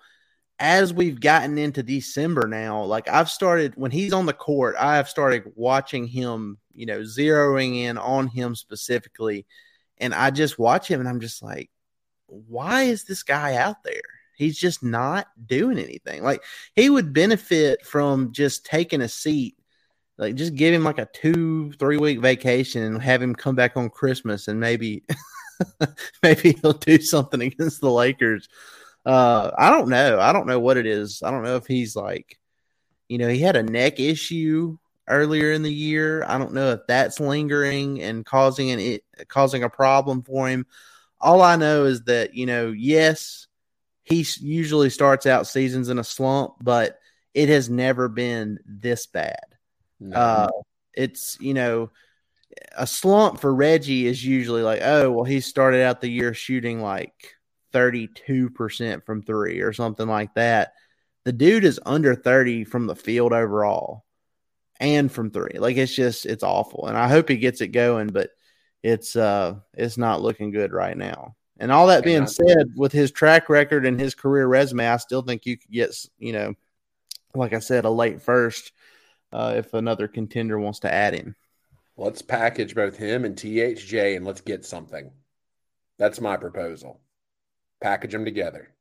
As 0.58 0.92
we've 0.92 1.18
gotten 1.18 1.56
into 1.56 1.82
December 1.82 2.46
now, 2.46 2.84
like 2.84 3.08
I've 3.08 3.30
started 3.30 3.74
when 3.76 3.90
he's 3.90 4.12
on 4.12 4.26
the 4.26 4.34
court, 4.34 4.76
I 4.78 4.96
have 4.96 5.08
started 5.08 5.50
watching 5.54 6.06
him, 6.06 6.58
you 6.74 6.84
know, 6.84 7.00
zeroing 7.00 7.76
in 7.76 7.96
on 7.96 8.26
him 8.26 8.54
specifically, 8.54 9.46
and 9.96 10.14
I 10.14 10.30
just 10.30 10.58
watch 10.58 10.86
him 10.86 11.00
and 11.00 11.08
I'm 11.08 11.20
just 11.20 11.42
like, 11.42 11.70
why 12.26 12.82
is 12.82 13.04
this 13.04 13.22
guy 13.22 13.56
out 13.56 13.82
there? 13.84 14.02
He's 14.36 14.58
just 14.58 14.82
not 14.82 15.28
doing 15.46 15.78
anything. 15.78 16.22
Like 16.22 16.42
he 16.74 16.90
would 16.90 17.14
benefit 17.14 17.84
from 17.86 18.32
just 18.32 18.66
taking 18.66 19.00
a 19.00 19.08
seat 19.08 19.56
like 20.20 20.34
just 20.34 20.54
give 20.54 20.74
him 20.74 20.84
like 20.84 20.98
a 20.98 21.08
two 21.12 21.72
three 21.72 21.96
week 21.96 22.20
vacation 22.20 22.82
and 22.82 23.02
have 23.02 23.22
him 23.22 23.34
come 23.34 23.54
back 23.54 23.76
on 23.76 23.88
christmas 23.88 24.48
and 24.48 24.60
maybe 24.60 25.02
maybe 26.22 26.52
he'll 26.62 26.74
do 26.74 27.00
something 27.00 27.40
against 27.42 27.80
the 27.80 27.90
lakers. 27.90 28.48
Uh 29.04 29.50
i 29.56 29.70
don't 29.70 29.88
know. 29.88 30.20
I 30.20 30.32
don't 30.32 30.46
know 30.46 30.60
what 30.60 30.76
it 30.76 30.86
is. 30.86 31.22
I 31.22 31.30
don't 31.30 31.42
know 31.42 31.56
if 31.56 31.66
he's 31.66 31.96
like 31.96 32.38
you 33.08 33.18
know 33.18 33.28
he 33.28 33.40
had 33.40 33.56
a 33.56 33.62
neck 33.62 33.98
issue 33.98 34.76
earlier 35.08 35.52
in 35.52 35.62
the 35.62 35.72
year. 35.72 36.22
I 36.24 36.38
don't 36.38 36.52
know 36.52 36.72
if 36.72 36.80
that's 36.86 37.18
lingering 37.18 38.02
and 38.02 38.24
causing 38.24 38.70
an 38.70 38.78
it 38.78 39.04
causing 39.28 39.64
a 39.64 39.70
problem 39.70 40.22
for 40.22 40.48
him. 40.48 40.66
All 41.18 41.42
i 41.42 41.56
know 41.56 41.84
is 41.84 42.02
that 42.04 42.34
you 42.34 42.46
know 42.46 42.68
yes 42.68 43.46
he 44.02 44.26
usually 44.40 44.90
starts 44.90 45.24
out 45.24 45.46
seasons 45.46 45.88
in 45.88 45.98
a 45.98 46.04
slump 46.04 46.54
but 46.62 46.98
it 47.32 47.48
has 47.48 47.70
never 47.70 48.08
been 48.08 48.58
this 48.66 49.06
bad 49.06 49.49
no. 50.00 50.16
Uh, 50.16 50.48
it's 50.94 51.38
you 51.40 51.54
know 51.54 51.90
a 52.76 52.86
slump 52.86 53.40
for 53.40 53.54
Reggie 53.54 54.06
is 54.06 54.24
usually 54.24 54.62
like, 54.62 54.80
oh 54.82 55.10
well, 55.10 55.24
he 55.24 55.40
started 55.40 55.82
out 55.82 56.00
the 56.00 56.08
year 56.08 56.34
shooting 56.34 56.80
like 56.82 57.34
thirty 57.72 58.08
two 58.08 58.50
percent 58.50 59.04
from 59.04 59.22
three 59.22 59.60
or 59.60 59.72
something 59.72 60.08
like 60.08 60.34
that. 60.34 60.72
The 61.24 61.32
dude 61.32 61.64
is 61.64 61.80
under 61.84 62.14
thirty 62.14 62.64
from 62.64 62.86
the 62.86 62.96
field 62.96 63.32
overall 63.32 64.04
and 64.80 65.12
from 65.12 65.30
three. 65.30 65.58
Like 65.58 65.76
it's 65.76 65.94
just 65.94 66.26
it's 66.26 66.42
awful, 66.42 66.86
and 66.86 66.96
I 66.96 67.08
hope 67.08 67.28
he 67.28 67.36
gets 67.36 67.60
it 67.60 67.68
going, 67.68 68.08
but 68.08 68.30
it's 68.82 69.14
uh 69.14 69.56
it's 69.74 69.98
not 69.98 70.22
looking 70.22 70.50
good 70.50 70.72
right 70.72 70.96
now. 70.96 71.36
And 71.58 71.70
all 71.70 71.88
that 71.88 72.04
being 72.04 72.26
said, 72.26 72.72
with 72.74 72.90
his 72.90 73.10
track 73.10 73.50
record 73.50 73.84
and 73.84 74.00
his 74.00 74.14
career 74.14 74.46
resume, 74.46 74.88
I 74.88 74.96
still 74.96 75.20
think 75.20 75.44
you 75.44 75.58
could 75.58 75.70
get 75.70 75.94
you 76.18 76.32
know, 76.32 76.54
like 77.34 77.52
I 77.52 77.58
said, 77.58 77.84
a 77.84 77.90
late 77.90 78.22
first 78.22 78.72
uh, 79.32 79.54
if 79.56 79.74
another 79.74 80.08
contender 80.08 80.58
wants 80.58 80.80
to 80.80 80.92
add 80.92 81.14
him. 81.14 81.34
Let's 81.96 82.22
package 82.22 82.74
both 82.74 82.96
him 82.96 83.24
and 83.24 83.36
THJ 83.36 84.16
and 84.16 84.24
let's 84.24 84.40
get 84.40 84.64
something. 84.64 85.10
That's 85.98 86.20
my 86.20 86.36
proposal. 86.36 87.00
Package 87.82 88.12
them 88.12 88.24
together. 88.24 88.74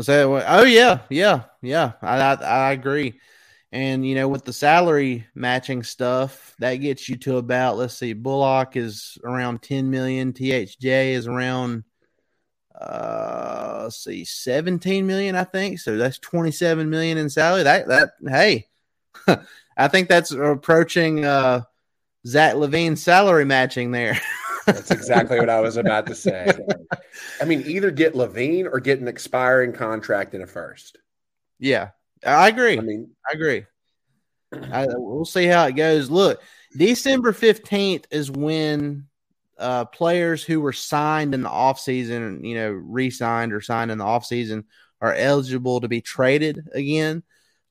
Say, 0.00 0.22
oh 0.22 0.62
yeah, 0.62 1.00
yeah, 1.10 1.44
yeah. 1.62 1.92
I, 2.00 2.20
I, 2.20 2.34
I 2.34 2.72
agree. 2.72 3.20
And 3.72 4.06
you 4.06 4.14
know, 4.14 4.28
with 4.28 4.44
the 4.44 4.52
salary 4.52 5.26
matching 5.34 5.82
stuff, 5.82 6.54
that 6.60 6.76
gets 6.76 7.08
you 7.08 7.16
to 7.18 7.36
about 7.38 7.76
let's 7.76 7.94
see, 7.94 8.12
Bullock 8.12 8.76
is 8.76 9.18
around 9.24 9.62
ten 9.62 9.90
million, 9.90 10.32
THJ 10.32 11.10
is 11.12 11.26
around 11.26 11.84
uh 12.80 13.80
let's 13.84 14.02
see 14.02 14.24
17 14.24 15.06
million 15.06 15.36
i 15.36 15.44
think. 15.44 15.78
So 15.78 15.96
that's 15.96 16.18
27 16.18 16.88
million 16.88 17.18
in 17.18 17.28
salary. 17.28 17.62
That 17.62 17.88
that 17.88 18.12
hey 18.26 18.68
i 19.76 19.88
think 19.88 20.08
that's 20.08 20.30
approaching 20.32 21.24
uh 21.24 21.62
zach 22.26 22.54
LaVine's 22.54 23.02
salary 23.02 23.44
matching 23.44 23.90
there. 23.90 24.18
That's 24.66 24.90
exactly 24.90 25.38
what 25.38 25.50
i 25.50 25.60
was 25.60 25.76
about 25.76 26.06
to 26.06 26.14
say. 26.14 26.50
I 27.40 27.44
mean 27.44 27.62
either 27.66 27.90
get 27.90 28.14
LaVine 28.14 28.66
or 28.66 28.80
get 28.80 29.00
an 29.00 29.08
expiring 29.08 29.72
contract 29.72 30.34
in 30.34 30.42
a 30.42 30.46
first. 30.46 30.98
Yeah 31.58 31.90
i 32.24 32.48
agree. 32.48 32.78
I 32.78 32.82
mean 32.82 33.10
i 33.28 33.34
agree. 33.34 33.66
I, 34.52 34.86
we'll 34.88 35.24
see 35.24 35.46
how 35.46 35.66
it 35.66 35.72
goes. 35.76 36.10
Look 36.10 36.40
december 36.76 37.32
15th 37.32 38.04
is 38.10 38.30
when 38.30 39.06
uh, 39.60 39.84
players 39.84 40.42
who 40.42 40.60
were 40.60 40.72
signed 40.72 41.34
in 41.34 41.42
the 41.42 41.48
offseason, 41.48 42.46
you 42.46 42.54
know, 42.54 42.70
re 42.70 43.10
signed 43.10 43.52
or 43.52 43.60
signed 43.60 43.90
in 43.90 43.98
the 43.98 44.04
offseason 44.04 44.64
are 45.00 45.14
eligible 45.14 45.80
to 45.80 45.88
be 45.88 46.00
traded 46.00 46.68
again. 46.72 47.22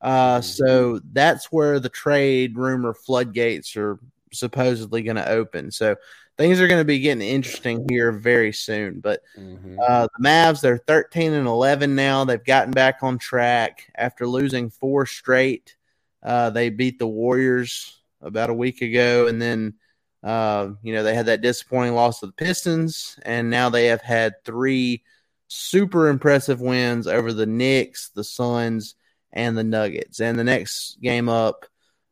Uh, 0.01 0.37
mm-hmm. 0.37 0.43
so 0.43 1.01
that's 1.11 1.51
where 1.51 1.79
the 1.79 1.89
trade 1.89 2.57
rumor 2.57 2.93
floodgates 2.93 3.75
are 3.75 3.99
supposedly 4.31 5.01
going 5.01 5.17
to 5.17 5.29
open. 5.29 5.71
So 5.71 5.95
things 6.37 6.61
are 6.61 6.67
going 6.67 6.79
to 6.79 6.85
be 6.85 6.99
getting 6.99 7.27
interesting 7.27 7.85
here 7.89 8.11
very 8.11 8.53
soon. 8.53 9.01
But 9.01 9.21
mm-hmm. 9.37 9.77
uh, 9.85 10.07
the 10.17 10.23
Mavs, 10.23 10.61
they're 10.61 10.77
13 10.77 11.33
and 11.33 11.47
11 11.47 11.95
now. 11.95 12.23
They've 12.23 12.43
gotten 12.43 12.71
back 12.71 12.99
on 13.01 13.17
track 13.17 13.91
after 13.95 14.25
losing 14.25 14.69
four 14.69 15.05
straight. 15.05 15.75
Uh, 16.23 16.49
they 16.49 16.69
beat 16.69 16.97
the 16.99 17.07
Warriors 17.07 17.99
about 18.21 18.49
a 18.49 18.53
week 18.53 18.81
ago, 18.81 19.27
and 19.27 19.41
then 19.41 19.75
uh, 20.23 20.69
you 20.83 20.93
know, 20.93 21.03
they 21.03 21.15
had 21.15 21.27
that 21.27 21.41
disappointing 21.41 21.95
loss 21.95 22.19
to 22.19 22.25
the 22.25 22.33
Pistons, 22.33 23.17
and 23.23 23.49
now 23.49 23.69
they 23.69 23.85
have 23.85 24.01
had 24.01 24.43
three 24.43 25.03
super 25.47 26.09
impressive 26.09 26.61
wins 26.61 27.07
over 27.07 27.33
the 27.33 27.45
Knicks, 27.45 28.09
the 28.09 28.23
Suns, 28.23 28.95
and 29.31 29.57
the 29.57 29.63
Nuggets. 29.63 30.19
And 30.19 30.37
the 30.37 30.43
next 30.43 30.99
game 31.01 31.29
up, 31.29 31.65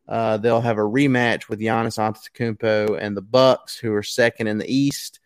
uh, 0.08 0.38
they'll 0.38 0.62
have 0.62 0.78
a 0.78 0.82
rematch 0.82 1.50
with 1.50 1.60
Giannis 1.60 1.98
Antetokounmpo 1.98 2.98
and 3.00 3.16
the 3.16 3.22
Bucks, 3.22 3.78
who 3.78 3.94
are 3.94 4.04
second 4.04 4.48
in 4.48 4.58
the 4.58 4.74
East. 4.74 5.20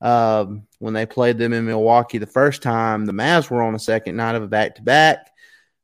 Um, 0.00 0.66
when 0.78 0.94
they 0.94 1.04
played 1.04 1.36
them 1.36 1.52
in 1.52 1.66
Milwaukee 1.66 2.18
the 2.18 2.26
first 2.26 2.62
time, 2.62 3.04
the 3.04 3.12
Mavs 3.12 3.50
were 3.50 3.62
on 3.62 3.74
a 3.74 3.78
second 3.78 4.16
night 4.16 4.34
of 4.34 4.42
a 4.42 4.48
back 4.48 4.76
to 4.76 4.82
back, 4.82 5.30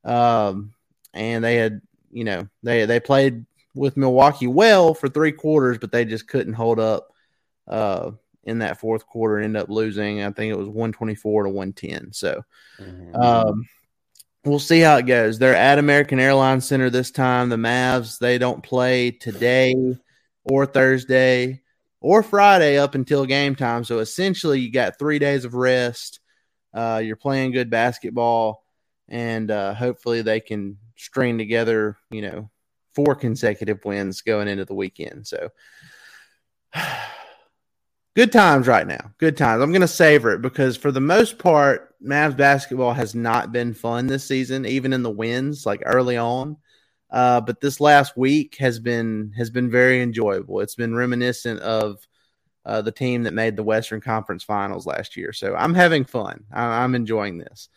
and 0.04 1.44
they 1.44 1.56
had, 1.56 1.82
you 2.11 2.24
know, 2.24 2.48
they 2.62 2.87
they 2.87 3.00
played 3.00 3.44
with 3.77 3.97
Milwaukee 3.97 4.47
well 4.47 4.95
for 4.95 5.09
three 5.09 5.33
quarters, 5.33 5.79
but 5.79 5.93
they 5.93 6.05
just 6.05 6.27
couldn't 6.27 6.55
hold 6.55 6.81
up 6.81 7.12
uh, 7.69 8.11
in 8.45 8.61
that 8.61 8.81
fourth 8.81 9.07
quarter. 9.07 9.37
And 9.37 9.45
end 9.45 9.57
up 9.57 9.69
losing. 9.69 10.23
I 10.23 10.31
think 10.31 10.51
it 10.51 10.59
was 10.59 10.69
one 10.69 10.93
twenty 10.93 11.15
four 11.15 11.45
to 11.45 11.51
one 11.51 11.73
ten. 11.73 12.12
So 12.12 12.43
mm-hmm. 12.81 13.15
um, 13.15 13.69
we'll 14.45 14.59
see 14.59 14.81
how 14.81 14.97
it 14.97 15.07
goes. 15.07 15.39
They're 15.39 15.55
at 15.55 15.79
American 15.79 16.19
Airlines 16.19 16.67
Center 16.67 16.91
this 16.91 17.11
time. 17.11 17.51
The 17.51 17.57
Mavs 17.57 18.19
they 18.19 18.39
don't 18.39 18.62
play 18.62 19.11
today 19.11 19.75
or 20.45 20.67
Thursday 20.67 21.62
or 22.01 22.23
Friday 22.23 22.79
up 22.79 22.95
until 22.95 23.27
game 23.27 23.55
time. 23.55 23.85
So 23.85 23.99
essentially, 23.99 24.61
you 24.61 24.73
got 24.73 24.99
three 24.99 25.19
days 25.19 25.45
of 25.45 25.55
rest. 25.55 26.21
Uh, 26.73 27.01
you're 27.05 27.17
playing 27.17 27.53
good 27.53 27.71
basketball, 27.71 28.65
and 29.09 29.51
uh, 29.51 29.75
hopefully 29.75 30.23
they 30.23 30.41
can 30.41 30.79
string 30.97 31.39
together, 31.39 31.97
you 32.11 32.23
know, 32.23 32.51
four 32.96 33.14
consecutive 33.14 33.85
wins 33.85 34.22
going 34.22 34.48
into 34.48 34.64
the 34.64 34.74
weekend. 34.74 35.26
So 35.26 35.50
good 38.16 38.32
times 38.32 38.66
right 38.66 38.87
now. 38.87 39.12
Good 39.18 39.37
times. 39.37 39.62
I'm 39.62 39.70
going 39.70 39.82
to 39.82 39.88
savor 39.88 40.32
it 40.32 40.42
because 40.42 40.76
for 40.76 40.90
the 40.90 41.00
most 41.00 41.38
part, 41.38 41.94
Mavs 42.02 42.37
basketball 42.37 42.94
has 42.94 43.14
not 43.14 43.52
been 43.52 43.74
fun 43.74 44.06
this 44.06 44.24
season, 44.24 44.64
even 44.64 44.92
in 44.94 45.02
the 45.02 45.11
wins, 45.11 45.66
like 45.66 45.82
early 45.85 46.16
on. 46.16 46.56
Uh, 47.11 47.40
but 47.40 47.61
this 47.61 47.80
last 47.80 48.16
week 48.16 48.56
has 48.56 48.80
been 48.80 49.32
has 49.37 49.50
been 49.50 49.70
very 49.70 50.02
enjoyable. 50.02 50.61
It's 50.61 50.74
been 50.74 50.94
reminiscent 50.94 51.61
of 51.61 52.04
uh, 52.64 52.82
the 52.82 52.90
team 52.90 53.22
that 53.22 53.35
made 53.35 53.56
the 53.56 53.62
Western 53.62 54.00
Conference 54.00 54.42
Finals 54.42 54.87
last 54.87 55.16
year. 55.16 55.32
So 55.32 55.54
I'm 55.54 55.74
having 55.74 56.04
fun. 56.04 56.44
I, 56.52 56.82
am 56.82 56.96
enjoying 56.96 57.38
this. 57.38 57.68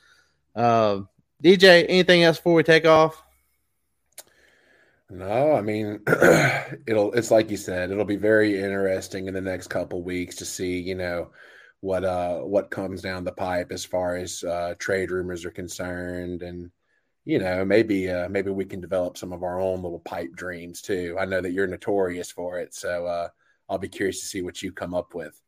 Uh, 0.55 1.01
DJ, 1.43 1.85
anything 1.87 2.23
else 2.23 2.37
before 2.37 2.55
we 2.55 2.63
take 2.63 2.85
off? 2.85 3.23
No, 5.09 5.53
I 5.53 5.61
mean, 5.61 6.01
it'll. 6.87 7.13
It's 7.13 7.31
like 7.31 7.49
you 7.49 7.57
said. 7.57 7.89
It'll 7.89 8.05
be 8.05 8.15
very 8.15 8.59
interesting 8.61 9.27
in 9.27 9.33
the 9.33 9.41
next 9.41 9.67
couple 9.67 10.03
weeks 10.03 10.35
to 10.37 10.45
see, 10.45 10.79
you 10.79 10.95
know, 10.95 11.31
what 11.81 12.03
uh 12.03 12.39
what 12.39 12.69
comes 12.69 13.01
down 13.01 13.23
the 13.23 13.31
pipe 13.31 13.71
as 13.71 13.85
far 13.85 14.15
as 14.15 14.43
uh, 14.43 14.75
trade 14.77 15.09
rumors 15.11 15.45
are 15.45 15.51
concerned, 15.51 16.43
and 16.43 16.69
you 17.25 17.39
know, 17.39 17.65
maybe 17.65 18.09
uh, 18.09 18.29
maybe 18.29 18.51
we 18.51 18.65
can 18.65 18.81
develop 18.81 19.17
some 19.17 19.33
of 19.33 19.41
our 19.43 19.59
own 19.59 19.81
little 19.81 19.99
pipe 19.99 20.31
dreams 20.35 20.81
too. 20.81 21.17
I 21.19 21.25
know 21.25 21.41
that 21.41 21.53
you're 21.53 21.67
notorious 21.67 22.31
for 22.31 22.59
it, 22.59 22.75
so 22.75 23.07
uh, 23.07 23.29
I'll 23.67 23.79
be 23.79 23.89
curious 23.89 24.19
to 24.19 24.27
see 24.27 24.43
what 24.43 24.61
you 24.61 24.71
come 24.71 24.93
up 24.93 25.15
with. 25.15 25.39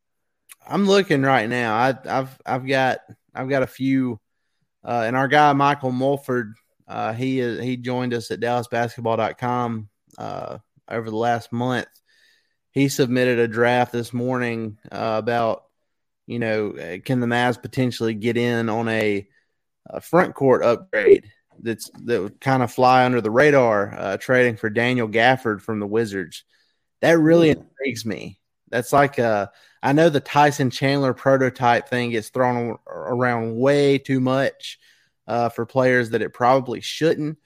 I'm 0.68 0.86
looking 0.86 1.22
right 1.22 1.49
now. 1.49 1.76
I, 1.76 1.95
have 2.07 2.39
I've 2.45 2.66
got 2.66 2.99
I've 3.36 3.49
got 3.49 3.64
a 3.64 3.68
few, 3.68 4.20
uh, 4.84 5.03
and 5.05 5.16
our 5.16 5.28
guy 5.28 5.53
Michael 5.53 5.91
Mulford 5.91 6.55
uh, 6.92 7.14
he 7.14 7.39
is, 7.39 7.64
he 7.64 7.78
joined 7.78 8.14
us 8.14 8.30
at 8.32 8.42
DallasBasketball.com 8.42 9.88
uh, 10.18 10.58
over 10.89 11.10
the 11.10 11.16
last 11.16 11.52
month. 11.54 11.88
He 12.72 12.89
submitted 12.89 13.39
a 13.39 13.48
draft 13.48 13.92
this 13.94 14.14
morning 14.14 14.78
uh, 14.92 15.16
about 15.18 15.64
you 16.28 16.39
know 16.39 17.00
can 17.04 17.20
the 17.20 17.28
Mavs 17.28 17.62
potentially 17.62 18.14
get 18.14 18.38
in 18.38 18.70
on 18.70 18.88
a, 18.89 19.28
a 19.88 20.02
front 20.02 20.36
court 20.36 20.64
upgrade 20.64 21.32
that's 21.60 21.89
that 22.04 22.22
would 22.22 22.42
kind 22.42 22.62
of 22.62 22.72
fly 22.72 23.06
under 23.06 23.22
the 23.22 23.32
radar, 23.32 23.94
uh, 23.98 24.18
trading 24.18 24.58
for 24.58 24.70
Daniel 24.70 25.08
Gafford 25.08 25.62
from 25.62 25.80
the 25.80 25.88
Wizards. 25.88 26.44
That 27.02 27.20
really 27.20 27.50
intrigues 27.50 28.06
me. 28.06 28.39
That's 28.70 28.92
like 28.92 29.18
uh 29.18 29.48
I 29.82 29.94
know 29.94 30.10
the 30.10 30.20
Tyson 30.20 30.70
Chandler 30.70 31.14
prototype 31.14 31.88
thing 31.88 32.12
gets 32.12 32.30
thrown 32.30 32.78
around 32.86 33.58
way 33.58 33.98
too 33.98 34.20
much 34.20 34.78
uh, 35.28 35.49
for 35.49 35.65
players 35.65 36.09
that 36.11 36.22
it 36.22 36.34
probably 36.34 36.82
shouldn't. 36.82 37.38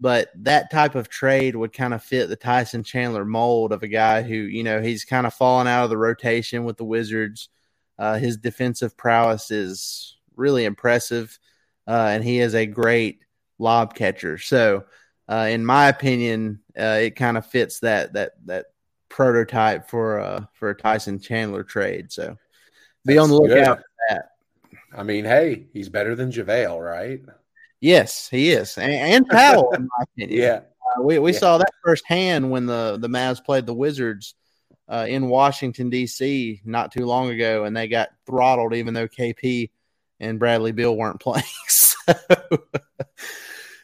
But 0.00 0.30
that 0.36 0.70
type 0.70 0.94
of 0.94 1.10
trade 1.10 1.54
would 1.54 1.74
kind 1.74 1.92
of 1.92 2.02
fit 2.02 2.28
the 2.28 2.36
Tyson 2.36 2.82
Chandler 2.82 3.24
mold 3.24 3.72
of 3.72 3.82
a 3.82 3.88
guy 3.88 4.22
who, 4.22 4.34
you 4.34 4.64
know, 4.64 4.80
he's 4.80 5.04
kind 5.04 5.26
of 5.26 5.34
fallen 5.34 5.66
out 5.66 5.84
of 5.84 5.90
the 5.90 5.98
rotation 5.98 6.64
with 6.64 6.78
the 6.78 6.84
Wizards. 6.84 7.50
Uh, 7.98 8.18
his 8.18 8.38
defensive 8.38 8.96
prowess 8.96 9.50
is 9.50 10.16
really 10.34 10.64
impressive, 10.64 11.38
uh, 11.86 12.08
and 12.10 12.24
he 12.24 12.40
is 12.40 12.54
a 12.54 12.64
great 12.64 13.20
lob 13.58 13.94
catcher. 13.94 14.38
So, 14.38 14.84
uh, 15.28 15.48
in 15.50 15.66
my 15.66 15.88
opinion, 15.88 16.60
uh, 16.78 16.98
it 17.02 17.16
kind 17.16 17.36
of 17.36 17.44
fits 17.44 17.80
that 17.80 18.14
that 18.14 18.32
that 18.46 18.66
prototype 19.10 19.90
for 19.90 20.20
uh 20.20 20.44
for 20.54 20.70
a 20.70 20.74
Tyson 20.74 21.20
Chandler 21.20 21.62
trade. 21.62 22.10
So, 22.10 22.38
be 23.04 23.18
on 23.18 23.28
the 23.28 23.34
lookout 23.34 23.76
good. 23.76 23.84
for 23.84 24.14
that. 24.14 24.29
I 24.96 25.02
mean, 25.02 25.24
hey, 25.24 25.66
he's 25.72 25.88
better 25.88 26.14
than 26.14 26.30
JaVale, 26.32 26.80
right? 26.84 27.20
Yes, 27.80 28.28
he 28.28 28.50
is, 28.50 28.76
and, 28.76 28.92
and 28.92 29.28
Powell, 29.28 29.72
in 29.74 29.82
my 29.84 30.02
opinion. 30.14 30.40
Yeah. 30.40 30.60
Uh, 30.98 31.02
we 31.02 31.18
we 31.18 31.32
Yeah. 31.32 31.38
saw 31.38 31.58
that 31.58 31.72
firsthand 31.84 32.50
when 32.50 32.66
the 32.66 32.98
the 33.00 33.08
Mavs 33.08 33.42
played 33.44 33.66
the 33.66 33.74
Wizards 33.74 34.34
uh, 34.88 35.06
in 35.08 35.28
Washington 35.28 35.88
D.C. 35.88 36.60
not 36.64 36.92
too 36.92 37.06
long 37.06 37.30
ago, 37.30 37.64
and 37.64 37.76
they 37.76 37.88
got 37.88 38.10
throttled, 38.26 38.74
even 38.74 38.92
though 38.92 39.08
KP 39.08 39.70
and 40.18 40.38
Bradley 40.38 40.72
Beal 40.72 40.96
weren't 40.96 41.20
playing. 41.20 41.44
so, 41.68 41.94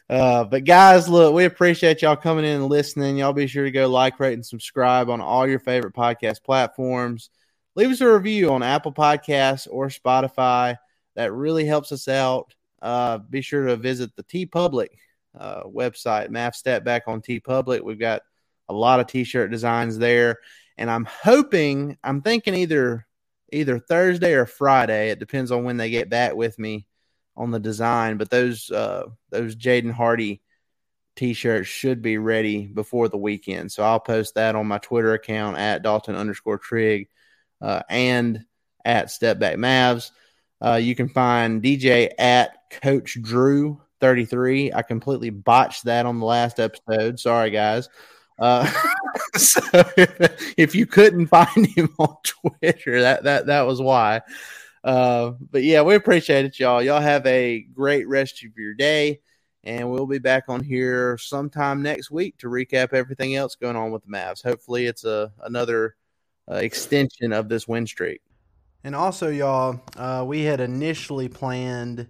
uh, 0.09 0.43
but 0.43 0.63
guys, 0.63 1.09
look, 1.09 1.33
we 1.33 1.45
appreciate 1.45 2.01
y'all 2.01 2.15
coming 2.15 2.45
in 2.45 2.57
and 2.61 2.67
listening. 2.67 3.17
Y'all 3.17 3.33
be 3.33 3.47
sure 3.47 3.63
to 3.65 3.71
go 3.71 3.87
like, 3.87 4.19
rate, 4.19 4.33
and 4.33 4.45
subscribe 4.45 5.09
on 5.09 5.21
all 5.21 5.47
your 5.47 5.59
favorite 5.59 5.95
podcast 5.95 6.43
platforms. 6.43 7.29
Leave 7.75 7.89
us 7.91 8.01
a 8.01 8.11
review 8.13 8.51
on 8.51 8.63
Apple 8.63 8.93
Podcasts 8.93 9.67
or 9.69 9.87
Spotify. 9.87 10.77
That 11.17 11.33
really 11.33 11.65
helps 11.65 11.91
us 11.91 12.07
out. 12.07 12.53
Uh, 12.81 13.17
be 13.17 13.41
sure 13.41 13.65
to 13.65 13.75
visit 13.75 14.15
the 14.15 14.23
TeePublic 14.23 14.89
uh, 15.37 15.63
website, 15.63 16.29
Math 16.29 16.55
Step 16.55 16.83
Back 16.83 17.03
on 17.07 17.21
TeePublic. 17.21 17.81
We've 17.83 17.99
got 17.99 18.21
a 18.69 18.73
lot 18.73 18.99
of 18.99 19.07
T-shirt 19.07 19.51
designs 19.51 19.97
there, 19.97 20.37
and 20.77 20.89
I'm 20.89 21.05
hoping, 21.05 21.97
I'm 22.03 22.21
thinking 22.21 22.53
either 22.53 23.05
either 23.51 23.79
Thursday 23.79 24.33
or 24.33 24.45
Friday. 24.45 25.09
It 25.09 25.19
depends 25.19 25.51
on 25.51 25.63
when 25.63 25.77
they 25.77 25.89
get 25.89 26.09
back 26.09 26.35
with 26.35 26.59
me 26.59 26.85
on 27.35 27.51
the 27.51 27.59
design. 27.59 28.17
But 28.17 28.29
those 28.29 28.69
uh, 28.69 29.05
those 29.29 29.55
Jaden 29.55 29.91
Hardy 29.91 30.41
T-shirts 31.15 31.67
should 31.67 32.01
be 32.01 32.17
ready 32.17 32.67
before 32.67 33.09
the 33.09 33.17
weekend. 33.17 33.71
So 33.71 33.83
I'll 33.83 33.99
post 33.99 34.35
that 34.35 34.55
on 34.55 34.67
my 34.67 34.77
Twitter 34.77 35.13
account 35.13 35.57
at 35.57 35.81
Dalton 35.81 36.15
underscore 36.15 36.59
Trig 36.59 37.09
uh, 37.59 37.81
and 37.89 38.45
at 38.85 39.09
Step 39.09 39.39
Back 39.39 39.55
Mavs. 39.55 40.11
Uh, 40.63 40.75
you 40.75 40.95
can 40.95 41.09
find 41.09 41.61
DJ 41.61 42.11
at 42.17 42.69
Coach 42.81 43.17
Drew 43.21 43.81
33. 43.99 44.73
I 44.73 44.81
completely 44.81 45.29
botched 45.29 45.85
that 45.85 46.05
on 46.05 46.19
the 46.19 46.25
last 46.25 46.59
episode. 46.59 47.19
Sorry, 47.19 47.49
guys. 47.51 47.89
Uh, 48.39 48.69
so 49.35 49.61
if, 50.57 50.75
you 50.75 50.85
couldn't 50.85 51.27
find 51.27 51.65
him 51.65 51.93
on 51.97 52.15
Twitter, 52.23 53.01
that 53.01 53.23
that 53.23 53.47
that 53.47 53.61
was 53.61 53.81
why. 53.81 54.21
Uh, 54.83 55.31
but 55.51 55.63
yeah, 55.63 55.81
we 55.81 55.95
appreciate 55.95 56.45
it, 56.45 56.59
y'all. 56.59 56.81
Y'all 56.81 57.01
have 57.01 57.25
a 57.25 57.61
great 57.73 58.07
rest 58.07 58.43
of 58.43 58.51
your 58.57 58.73
day, 58.73 59.19
and 59.63 59.89
we'll 59.89 60.05
be 60.05 60.19
back 60.19 60.45
on 60.47 60.63
here 60.63 61.17
sometime 61.17 61.81
next 61.81 62.11
week 62.11 62.37
to 62.37 62.47
recap 62.47 62.93
everything 62.93 63.35
else 63.35 63.55
going 63.55 63.75
on 63.75 63.91
with 63.91 64.03
the 64.03 64.11
Mavs. 64.11 64.43
Hopefully, 64.43 64.85
it's 64.85 65.03
a 65.03 65.31
another 65.43 65.95
uh, 66.49 66.55
extension 66.55 67.33
of 67.33 67.49
this 67.49 67.67
win 67.67 67.87
streak. 67.87 68.21
And 68.83 68.95
also, 68.95 69.29
y'all, 69.29 69.81
uh, 69.97 70.23
we 70.25 70.43
had 70.43 70.59
initially 70.59 71.27
planned 71.27 72.07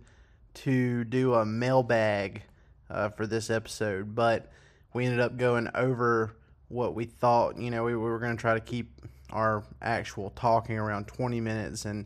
to 0.55 1.03
do 1.05 1.33
a 1.33 1.45
mailbag 1.45 2.43
uh, 2.89 3.09
for 3.09 3.27
this 3.27 3.49
episode, 3.49 4.15
but 4.15 4.51
we 4.93 5.05
ended 5.05 5.19
up 5.19 5.37
going 5.37 5.69
over 5.75 6.35
what 6.67 6.93
we 6.95 7.05
thought. 7.05 7.57
You 7.57 7.71
know, 7.71 7.83
we, 7.83 7.95
we 7.95 8.01
were 8.01 8.19
going 8.19 8.35
to 8.35 8.41
try 8.41 8.53
to 8.53 8.59
keep 8.59 8.91
our 9.31 9.63
actual 9.81 10.29
talking 10.31 10.77
around 10.77 11.07
20 11.07 11.41
minutes, 11.41 11.85
and 11.85 12.05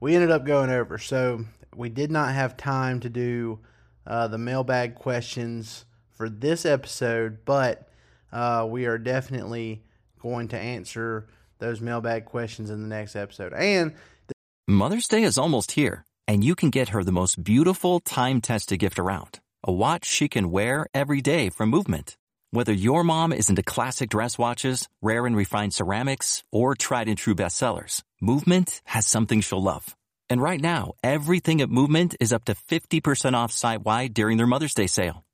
we 0.00 0.14
ended 0.14 0.30
up 0.30 0.44
going 0.44 0.70
over. 0.70 0.98
So 0.98 1.44
we 1.74 1.88
did 1.88 2.10
not 2.10 2.34
have 2.34 2.56
time 2.56 3.00
to 3.00 3.08
do 3.08 3.60
uh, 4.06 4.28
the 4.28 4.38
mailbag 4.38 4.94
questions 4.94 5.84
for 6.10 6.28
this 6.28 6.64
episode, 6.64 7.38
but 7.44 7.88
uh, 8.32 8.66
we 8.68 8.86
are 8.86 8.98
definitely 8.98 9.82
going 10.20 10.48
to 10.48 10.58
answer 10.58 11.26
those 11.64 11.80
mailbag 11.80 12.26
questions 12.26 12.70
in 12.70 12.82
the 12.82 12.88
next 12.88 13.16
episode. 13.16 13.52
And 13.52 13.94
Mother's 14.68 15.08
Day 15.08 15.22
is 15.22 15.38
almost 15.38 15.72
here, 15.72 16.04
and 16.28 16.44
you 16.44 16.54
can 16.54 16.70
get 16.70 16.90
her 16.90 17.02
the 17.02 17.12
most 17.12 17.42
beautiful 17.42 18.00
time 18.00 18.40
tested 18.40 18.78
gift 18.78 18.98
around 18.98 19.40
a 19.66 19.72
watch 19.72 20.04
she 20.04 20.28
can 20.28 20.50
wear 20.50 20.86
every 20.92 21.22
day 21.22 21.48
from 21.48 21.70
Movement. 21.70 22.18
Whether 22.50 22.72
your 22.72 23.02
mom 23.02 23.32
is 23.32 23.48
into 23.48 23.62
classic 23.62 24.10
dress 24.10 24.36
watches, 24.36 24.88
rare 25.00 25.24
and 25.26 25.34
refined 25.34 25.72
ceramics, 25.72 26.44
or 26.52 26.74
tried 26.74 27.08
and 27.08 27.16
true 27.16 27.34
bestsellers, 27.34 28.02
Movement 28.20 28.82
has 28.84 29.06
something 29.06 29.40
she'll 29.40 29.62
love. 29.62 29.96
And 30.28 30.40
right 30.40 30.60
now, 30.60 30.92
everything 31.02 31.62
at 31.62 31.70
Movement 31.70 32.14
is 32.20 32.32
up 32.32 32.44
to 32.44 32.54
50% 32.54 33.34
off 33.34 33.52
site 33.52 33.82
wide 33.82 34.12
during 34.12 34.36
their 34.36 34.46
Mother's 34.46 34.74
Day 34.74 34.86
sale. 34.86 35.24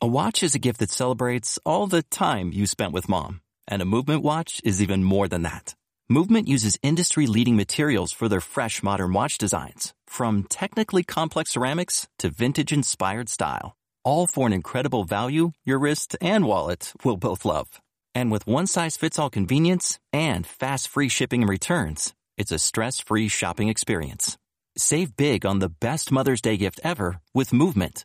A 0.00 0.06
watch 0.06 0.42
is 0.42 0.54
a 0.54 0.58
gift 0.58 0.80
that 0.80 0.90
celebrates 0.90 1.58
all 1.64 1.86
the 1.86 2.02
time 2.02 2.52
you 2.52 2.66
spent 2.66 2.92
with 2.92 3.08
mom, 3.08 3.40
and 3.68 3.82
a 3.82 3.84
Movement 3.84 4.22
watch 4.22 4.60
is 4.64 4.82
even 4.82 5.04
more 5.04 5.28
than 5.28 5.42
that. 5.42 5.74
Movement 6.08 6.46
uses 6.46 6.78
industry 6.82 7.26
leading 7.26 7.56
materials 7.56 8.12
for 8.12 8.28
their 8.28 8.40
fresh 8.40 8.82
modern 8.82 9.12
watch 9.12 9.38
designs, 9.38 9.92
from 10.06 10.44
technically 10.44 11.02
complex 11.02 11.50
ceramics 11.50 12.06
to 12.18 12.30
vintage 12.30 12.72
inspired 12.72 13.28
style, 13.28 13.74
all 14.04 14.26
for 14.26 14.46
an 14.46 14.52
incredible 14.52 15.04
value 15.04 15.50
your 15.64 15.78
wrist 15.78 16.16
and 16.20 16.46
wallet 16.46 16.92
will 17.04 17.16
both 17.16 17.44
love. 17.44 17.80
And 18.14 18.30
with 18.30 18.46
one 18.46 18.66
size 18.66 18.96
fits 18.96 19.18
all 19.18 19.30
convenience 19.30 19.98
and 20.12 20.46
fast 20.46 20.88
free 20.88 21.08
shipping 21.08 21.42
and 21.42 21.50
returns, 21.50 22.14
it's 22.36 22.52
a 22.52 22.58
stress 22.58 23.00
free 23.00 23.28
shopping 23.28 23.68
experience. 23.68 24.38
Save 24.78 25.16
big 25.16 25.44
on 25.44 25.58
the 25.58 25.68
best 25.68 26.12
Mother's 26.12 26.40
Day 26.40 26.56
gift 26.56 26.80
ever 26.84 27.20
with 27.34 27.52
Movement. 27.52 28.04